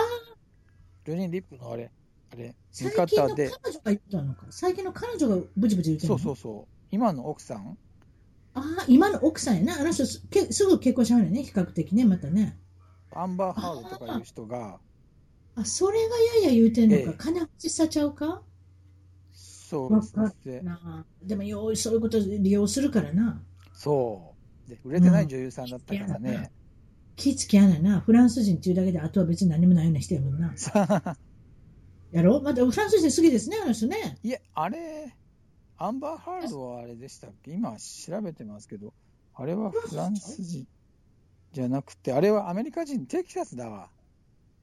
[1.04, 1.90] ジョニー・ディップのあれ、
[2.32, 4.46] あれ、最味近の彼方で、女が言ったのか？
[4.50, 7.76] 最近の彼女がブチブチ言ってるそのうそうそう、今の奥さん、
[8.54, 9.80] ああ、今の奥さんやな。
[9.80, 12.57] あの人すけすぐ結婚しはるよね、比較的ね、またね。
[13.12, 14.78] アンバー・ハードとかいう人が、
[15.57, 17.02] あ、それがやや言うてんのか。
[17.02, 18.42] ええ金欲しさちゃうか？
[19.68, 20.62] そうですね。
[21.24, 23.42] でもようそういうこと利用するからな。
[23.72, 24.36] そ
[24.66, 24.70] う。
[24.70, 26.52] で、売れてない女優さんだったからうんね。
[27.16, 27.98] 気付きやないな。
[28.00, 30.54] フランス人っていうだけで、あとは別に何もないような人やもんな。
[32.12, 34.18] やろまたフランス人好きですね、あの人ね。
[34.22, 35.16] いえ、あれ、
[35.78, 37.50] アンバー・ハードはあれでしたっけ？
[37.50, 38.94] 今調べてますけど、
[39.34, 40.68] あれはフランス人
[41.52, 43.90] じゃなくて、あれはアメリカ人、テキサスだわ。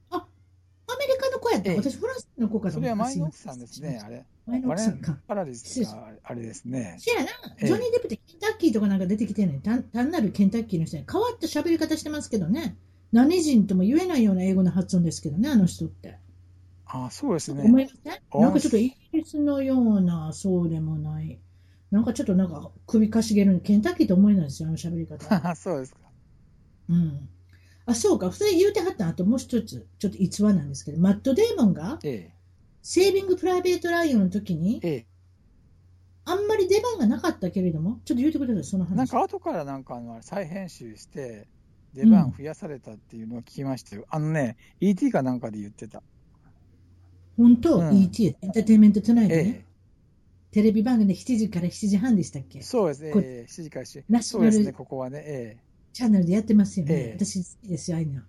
[0.09, 1.71] アメリカの子やった。
[1.71, 4.25] ええ私、フランスの子かとそ思ったれは前の奥さんですね、あれ。
[4.45, 5.17] 前の奥さんか。
[5.27, 5.85] パラディス
[6.23, 6.97] あれですね。
[6.99, 7.29] せやな、
[7.59, 12.77] ええジョニー・デップってケンタッキーとかなんか出てきてんねん単単なるケンタッキーの人に変わった喋り方してますけどね。
[13.11, 16.17] 何人とも言えないような英語の発音ですけどね、あの人って。
[16.85, 17.69] あそうです思ね。
[17.69, 21.39] いませんなんかちょっとイギリスのような、そうでもない。
[21.91, 25.25] なんかちょっとなんか首かしげるの、ケンタッキーと思えないですよ、あの喋り方。
[25.55, 25.99] そうですか。
[26.89, 27.29] うん。
[27.85, 28.31] あ、そうか。
[28.31, 32.31] それ言うてはったあともう一つ、ちょっと逸話なんですけど、マット・デーモンがえ
[32.83, 35.05] セービング・プライベート・ライオンの時にえ、、え
[36.25, 38.87] あんまり出番がなかったけれども、ちょっと言うてください、そのえ。
[38.89, 38.95] 話。
[38.97, 41.47] なんか後からなんかあの再編集して、
[41.93, 44.05] 出番増やされたっていうのを聞きましたよ。
[44.09, 46.03] あのね、ET かなんかで言ってた。
[47.37, 49.65] 本当、うん ET、エンターテインメントトゥナイトね、え
[50.51, 52.59] テレビ番組で7時から7時半でしたっけ？
[52.59, 52.61] え。
[52.61, 53.11] そうですね。
[53.11, 55.23] こええ7時から7ナショナルそうですね、ここはね。
[55.25, 55.57] え
[55.93, 56.93] チャンネルでやってますよね。
[56.95, 58.21] ええ私好きですよ、ああいうの。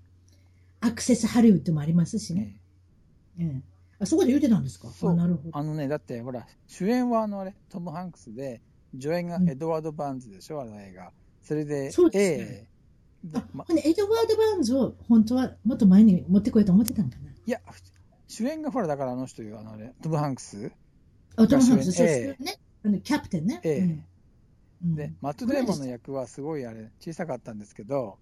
[0.81, 2.37] アクセスハリウッドもありますしえ。
[2.37, 2.61] えね。
[3.39, 4.89] えええあそこで言うてたんですか？
[4.89, 5.59] そうあなるほど。
[5.59, 8.61] あのね、だってほら、主演はあのあれ、トム・ハンクスで、
[9.01, 11.13] 助演がエドワード・バーンズでしょ、あの映画。
[11.43, 12.69] それで、そうですねえ
[13.27, 17.31] えであ、まエドワード・バーンズを本当はもっと前に持ってこようと思ってたんかな？
[17.31, 17.61] いや、
[18.29, 20.73] 主演がほら、だからあの人よ、あのあれ、トム・ハンクス。
[21.37, 22.59] あ、トム・ハンクス、そうええですね。
[22.85, 23.61] あのキャプテンね。
[23.63, 24.05] ええうんうん
[24.97, 28.19] で、マット・デーモンの役はすごいあれ、小さかったんですけど、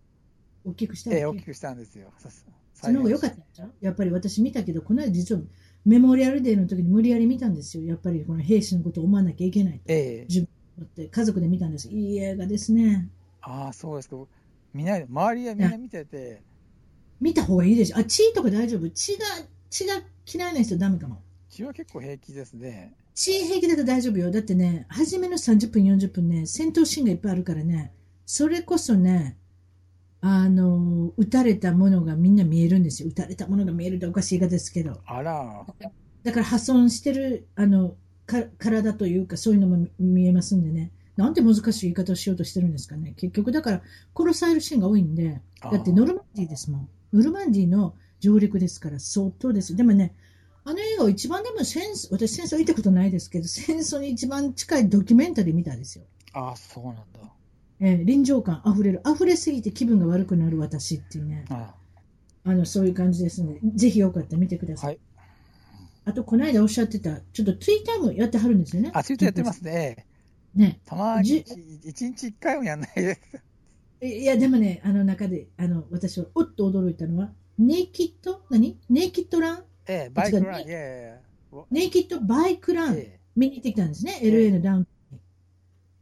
[0.64, 2.12] 大きくしたええ、大きくしたんですよ。
[2.74, 5.40] その方が良かったやっぱり私見たけど、この間実は
[5.84, 7.84] メモリアルデーの時に無理やり見たんですよ。
[7.84, 10.40] やっぱりこの兵士のことを思わなきゃいけないとええ。
[10.78, 11.88] 思って、家族で見たんです。
[11.88, 13.08] いい映画ですね。
[13.40, 14.16] ああ、そうですか。
[14.72, 16.40] みんな、周りはみんな見てて、
[17.20, 17.98] 見た方がいいでしょ。
[17.98, 18.88] あ、血とか大丈夫？
[18.90, 19.26] 血が、
[19.70, 19.94] 血が
[20.32, 21.20] 嫌いな人ダメかも。
[21.50, 22.94] 血は結構平気ですね。
[23.14, 24.30] 血平気だと大丈夫よ。
[24.30, 27.92] だってね、初めの30分、40分ね、戦闘シーンがいっぱいあるからね、
[28.24, 29.36] それこそね、
[30.24, 33.08] あの、撃たれたものがみんな見えるんですよ。
[33.08, 35.00] 撃たれたものが見えるっておかしい言い方ですけど。
[35.04, 35.66] あら、
[36.22, 40.92] だから破損してる、あの、か体というかそういうのも見見えますんでね。
[41.16, 43.14] なんて難しい言い方をしようとしてるんですかね。
[43.16, 43.82] 結局だから
[44.16, 46.88] 殺されるシーンが多いんで、だってノルマンディーですもん。
[47.12, 49.74] ノルマンディーの上陸ですから相当です。
[49.74, 50.14] でもね、
[50.64, 56.04] あの映画を一番でも戦争、私戦争見たことないですけど、戦争に一番近いドキュメンタリー見たんですよ。
[56.32, 57.02] ああ、そうなんだ。
[57.82, 59.02] えー臨場感あふれる。
[59.06, 61.44] 溢れすぎて気分が悪くなる私っていうね。
[61.50, 61.74] あ
[62.44, 64.88] あの、そういう感じですので、ぜひよかったら見てください。
[64.88, 64.98] はい
[66.04, 68.90] あと、この間おっしゃってた、ちょっとツイッターもやってはるんですよね。
[68.92, 70.04] あ、ツイートやってますね。
[70.52, 70.80] ね。
[70.84, 73.20] たまにじ一一日一回もやんないです。
[74.04, 78.76] いや、でもね、あの中で、あの、私は、おっと驚いたのは、ネイキッド、何？
[78.90, 79.64] ネイキッドラン？
[79.86, 80.64] ええ、バイクラン。
[81.70, 84.88] ネイキッドバイクラン、ええ見に行ってきたんですね、ええ LA のダウン。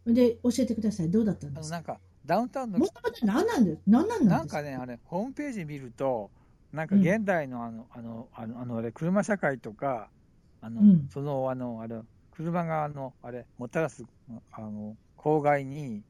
[0.07, 1.71] で、教えてください、どうだったんあですか？
[1.71, 3.83] のなんか、ダウンタウンのもともと何なんです？
[3.87, 4.43] 何なんなです？
[4.43, 6.33] なんんかね、あれ、ホームページ見ると、
[6.73, 7.17] なんかうん。
[7.17, 10.13] 現代のあの、あの、あの、あのあれ、車社会とか、
[10.61, 11.11] あの、うん。
[11.11, 14.05] その、あの、あれ、車が、あの、あれ、もたらす、
[14.51, 16.05] あの、公害に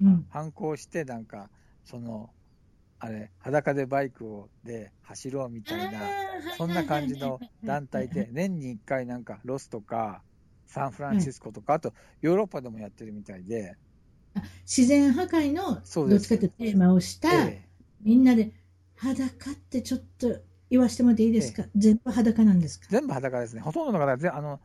[0.00, 0.28] うん。
[0.28, 1.50] 反抗して、なんか、
[1.84, 2.34] その、
[3.00, 6.16] あれ、裸でバイクを、で走ろうみたいな、
[6.50, 10.24] そんな感じの団体で、年に1回なんか、ロスとか、
[10.68, 13.76] サンフランシスコとか、あとヨーロッパでもやってるみたいで、
[14.34, 17.64] あ自然破壊のどっちかというとテーマをした、え
[18.02, 18.52] みんなで
[18.96, 20.36] 裸ってちょっと
[20.70, 22.86] 言わしてもらっていいですか、全部裸なんですか？
[22.90, 23.60] 全部裸ですね。
[23.62, 24.60] ほとんどの方はぜあの、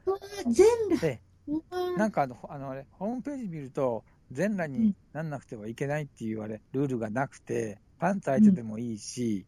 [0.52, 1.98] 全裸、えうわ。
[1.98, 9.46] なんかあの、あのあれ、ホームページ見ると、全裸になんなくてはいけないっていうあれ、ルールがなくて、パンツ履いててもいいし、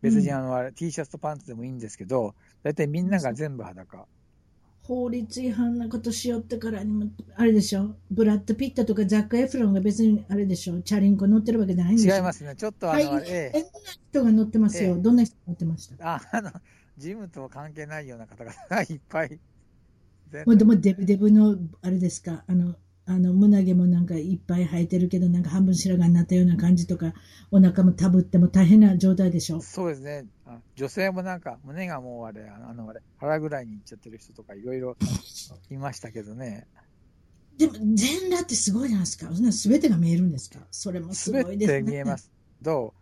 [0.00, 4.06] 別にあのあれ、T シャツとパンツでもいいんですけど、大体みんなが全部裸。
[4.90, 12.16] 法律違反なことしよってからにも、あれでしょ、ブラッド・ピットとかザック・エフロンが別にあれでしょ、チャリンコ乗ってるわけじゃないんでしょ？
[12.16, 12.56] 違いますね。
[12.56, 13.64] ちょっとあはい、の、あれええ
[14.10, 14.96] 人が乗ってますよ。
[14.96, 16.50] ええどんな人が乗ってましたああの、
[16.98, 18.50] ジムと関係ないような方が
[18.82, 19.38] いっぱい。
[20.32, 22.74] 全もうでもデブデブの、あれですか、あの、
[23.12, 27.12] あの胸毛もなんかいっぱい生えてるけど、なんか半分白髪になったような感じとか、
[27.50, 29.60] お腹もたぶっても大変な状態でしょ？
[29.60, 30.26] そうですね。
[30.46, 34.96] あ女性もなんか、胸がもうあれ、あのあれ、腹ぐらいにいっちゃってる人とかいろいろ
[35.70, 36.66] いましたけどね。
[37.58, 39.34] でも、全裸ってすごいじゃないですか。
[39.34, 40.60] そんな全てが見えるんですか？
[40.70, 41.82] それもすごいですね。
[41.82, 42.30] て見えます。
[42.62, 42.94] ど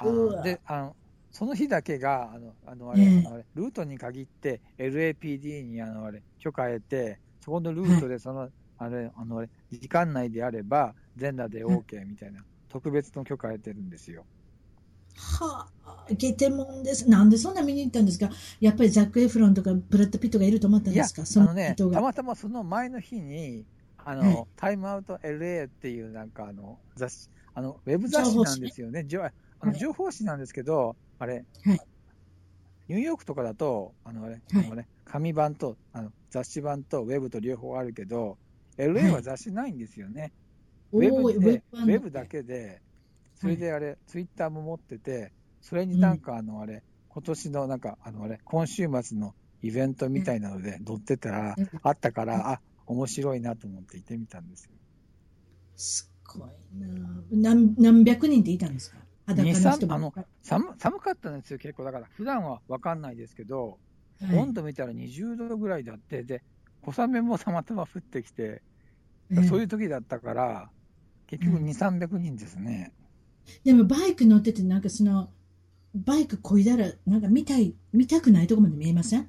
[0.00, 0.38] う？
[0.38, 0.96] あであの
[1.30, 8.50] その日だけが、あのあのあれ、あれルートに限って LAPD にあのあれ許可得て、そこのルートでその、
[8.82, 14.24] あれあのあれ時間内であれば、全裸で OK みたいな、特別の許可得てるんですよ。
[15.14, 17.08] はあ、ゲテモンです。
[17.08, 18.30] なんでそんな見に行ったんですか？
[18.60, 21.26] やっぱりザック・エフロンとかブラッド・ピットがいると思ったんですか？
[21.26, 21.74] そあのね。
[21.76, 23.64] たまたまその前の日に、
[24.04, 29.04] あの、はいタイムアウト LA っていうなんかあの雑誌、あの、ウェブ雑誌なんですよね。
[29.04, 29.32] じょあ
[29.66, 31.80] のはい情報誌なんですけど、あれ、はい
[32.88, 38.38] ニューヨークとかだと、あのあれ、はいあのね紙版とあの雑誌版とウェブと両方あるけど、
[38.78, 40.32] LA は雑誌ないんですよね。
[40.92, 42.80] ウェおーブで、ウェブだけで、
[43.34, 54.70] それであれ、ツイッターも持ってて、それになんかあのあれ、今年のなんかあのあれ、今週末のイベントみたいなので載ってたらうん、あったから、あ、面白いなと思って行ってみたんですよ。
[55.76, 56.48] すごい
[56.78, 57.24] な。
[57.30, 58.98] 何何百人っていたんですか？
[59.26, 61.84] 裸のあの寒寒かったんですよ、結構。
[61.84, 63.78] だから、普段は分かんないですけど、
[64.20, 64.38] りはい。
[64.38, 66.42] 温度見たら20度ぐらいだって、で、
[66.82, 68.62] 小雨もたまたま降ってきて、
[69.30, 70.70] ええそういう時だったから、
[71.26, 72.92] 結局2、300人ですね。
[73.64, 75.30] でもバイク乗ってて、なんかその、
[75.94, 79.28] バイクこいだら、なんか見たい、見たくないとこまで見えません？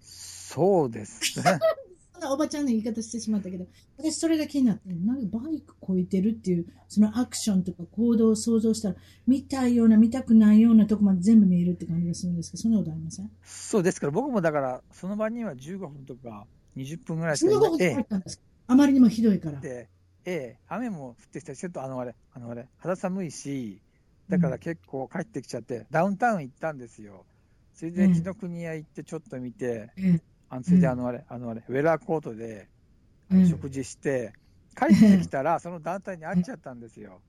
[0.00, 1.58] そうですね。
[2.14, 8.96] そんなおばちゃんの言い方してしまったけど、私それが気になって、なんかバイクこいてるっていう、そのアクションとか行動を想像したら、
[9.26, 13.30] 見たいような、見たくないようなとこまで全部見えるって感じがするんですけど、そんなことありません？
[13.44, 16.46] そうですから、僕もだから、その場には15分とか
[16.76, 18.38] 20分ぐらいしか15分いなくて。
[18.66, 19.60] あまりにもひどいから。
[19.60, 19.88] で、
[20.24, 23.80] ええ、雨も降ってきたし、ちょっとあのあれ、あのあれ、肌寒いし、
[24.28, 27.26] だから結構帰ってきちゃって、ダウンタウン行ったんですよ。
[27.74, 28.14] それで、うん。
[28.14, 30.20] 紀ノ国屋行ってちょっと見て、ええ。
[30.48, 32.68] あのそれであのあれ、あのあれ、ウェラーコートで
[33.30, 33.48] うん。
[33.48, 34.32] 食事して、
[34.76, 37.20] 帰ってきたら、その団体に会っちゃったんですよ。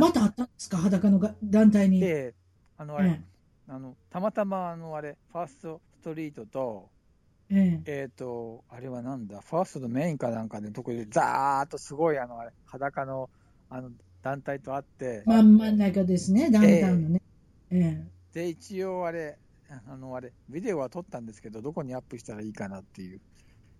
[0.00, 0.76] またあったんですか？
[0.78, 2.00] 裸のが団体に。
[2.00, 2.34] で、
[2.78, 3.20] あのあれ、え。
[3.68, 6.88] あのたまたまあのあれ、ファーストストリートと、
[7.54, 13.28] えええっ、と、あれはなんだ、ファーストのメインかなんかで、とこで、ざーっとすごい、あの、あれ、裸の、
[13.68, 13.90] あの、
[14.22, 17.22] 団体と会って、真ん真ん中ですね、ダウンタウンのね。
[17.70, 19.38] えで、一応あれ、
[19.86, 23.20] あの、あれ、ビデオは撮ったんですけど、どこにアップしたらいいかなっていう。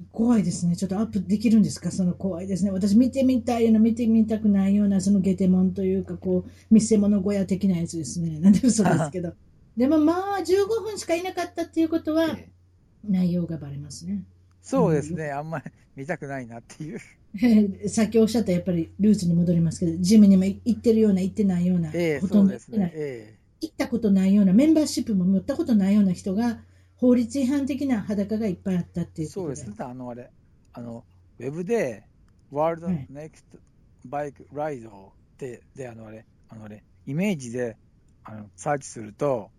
[0.01, 0.77] え怖いですね。
[0.77, 1.91] ちょっとアップできるんですか？
[1.91, 2.71] その怖いですね。
[2.73, 8.39] 私見てみたいような、見てみたくないような、そのゲテモンというか、こう、見せ物小屋的なやつですね。
[8.41, 9.33] なんで嘘ですけど。
[9.77, 12.62] でもまあ、15分しかいなかったっていうことは、ええ
[13.05, 14.23] 内容がバレますね。
[14.63, 15.65] そうですね、あんまり
[15.97, 17.01] 見たくないなっていう。
[17.43, 22.93] え さっきおっしゃったやっぱりルーツに戻りますけど、ジムにも行ってるような、行ってないような、ええほとんど行ってないね。。
[22.95, 26.63] え行ったことないような、メンバーシップも持ったことないような人が、
[26.97, 29.31] 法律違反的な裸がいっぱいあったってえいう。
[29.31, 30.31] そうですね、あの、あれ、
[30.73, 31.05] あの、
[31.39, 32.05] ウェブで、
[32.51, 33.59] ワールドはいネクスト
[34.05, 37.77] バイクライドで、で、あの、あれ、あの、あれ、イメージで、
[38.25, 39.51] あの、サーチすると、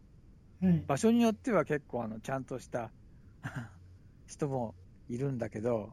[0.61, 2.93] はい場所によっては結構あのちゃんとした
[4.27, 4.73] 人も
[5.09, 5.91] いるんだけど、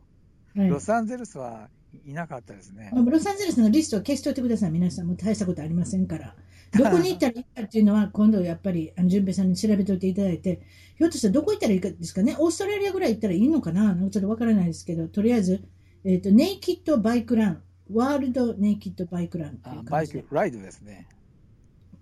[0.54, 1.68] はいロサンゼルスは
[2.04, 2.90] いなかったですね。
[2.92, 5.06] まあロサンゼルスのリストを消しておいてください、皆さん。
[5.06, 6.34] もう大したことありませんから。
[6.76, 10.60] どこに行ったらいいかっていうのは、今度やっぱり、あの、淳平さんに調べておいていただいて、
[10.96, 12.36] ひょっとしたらどこ行ったらいいかですかね。
[12.38, 13.96] オーストラリアぐらい行ったらいいのかな？
[14.10, 15.64] ちょっとわからないですけど、とりあえず、
[16.04, 17.62] えっ、と、ネイキッドバイクラン。
[17.92, 20.34] ワールドネイキッドバイクランっていうあバ感じでイク。
[20.34, 21.08] ライドですね。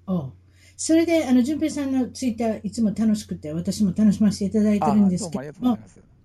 [0.06, 0.32] おう
[0.80, 5.76] それで、あの、淳平さんのツイッター、いつも楽しくて、私も楽しませていただいてあるんですけども。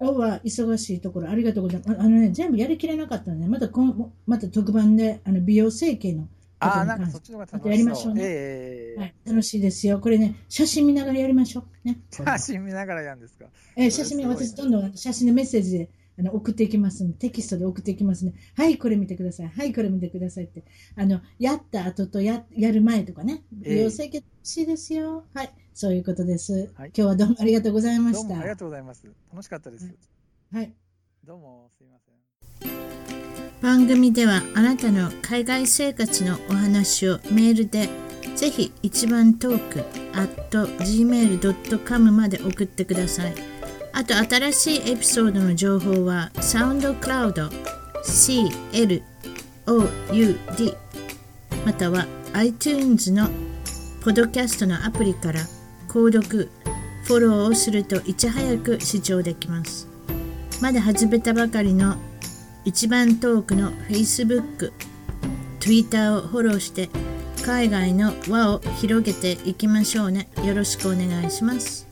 [0.06, 2.00] は忙しいところありがとうございます。
[2.00, 6.28] ああのね、全部やりきれなかったので、またこんまた特番であの美容整形の
[6.60, 10.00] ああ、になんかそっちの方がまたやりましょうねええはい、楽しいですよ。
[10.00, 11.88] これね、写真見ながらやりましょう。
[11.88, 11.98] ね。
[12.10, 13.46] 写真見ながらやるんですか？
[13.76, 15.88] えー写真私どんどん写真でメッセージで
[16.18, 18.34] あの送っていきますんで、テキストで送っていきますね。
[18.54, 19.48] はい、これ見てください。
[19.48, 20.64] はい、これ見てくださいって。
[20.96, 23.44] あの、やった後とややる前とかね。
[23.62, 25.24] ええ美容整形楽しいですよ。
[25.32, 26.72] はい、そういうことです。
[26.74, 28.22] はい今日はどうもありがとうございました。
[28.26, 29.04] どうもありがとうございます。
[29.30, 29.88] 楽しかったです。
[30.52, 30.72] はい。
[31.24, 31.98] どうもすいま
[32.60, 32.70] せん。
[33.62, 37.88] 番組ではあなたの海外生活のお話をメールで
[38.34, 39.84] ぜひ一番トーク
[40.18, 43.34] at gmail.com まで送ってください。
[43.92, 47.52] あと新しいエピソードの情報は SoundCloud
[49.68, 50.76] CLOUD
[51.64, 53.28] または iTunes の
[54.02, 55.38] ポッドキャストのアプリから
[55.98, 56.48] 購読、
[57.02, 59.88] フォローをするといち早く視聴できます。
[60.62, 61.96] まだ始めたばかりの
[62.64, 64.70] 一番遠くの Facebook、
[65.58, 66.88] Twitter をフォローして
[67.44, 70.28] 海外の輪を広げていきましょうね。
[70.44, 71.87] よろしくお願いします。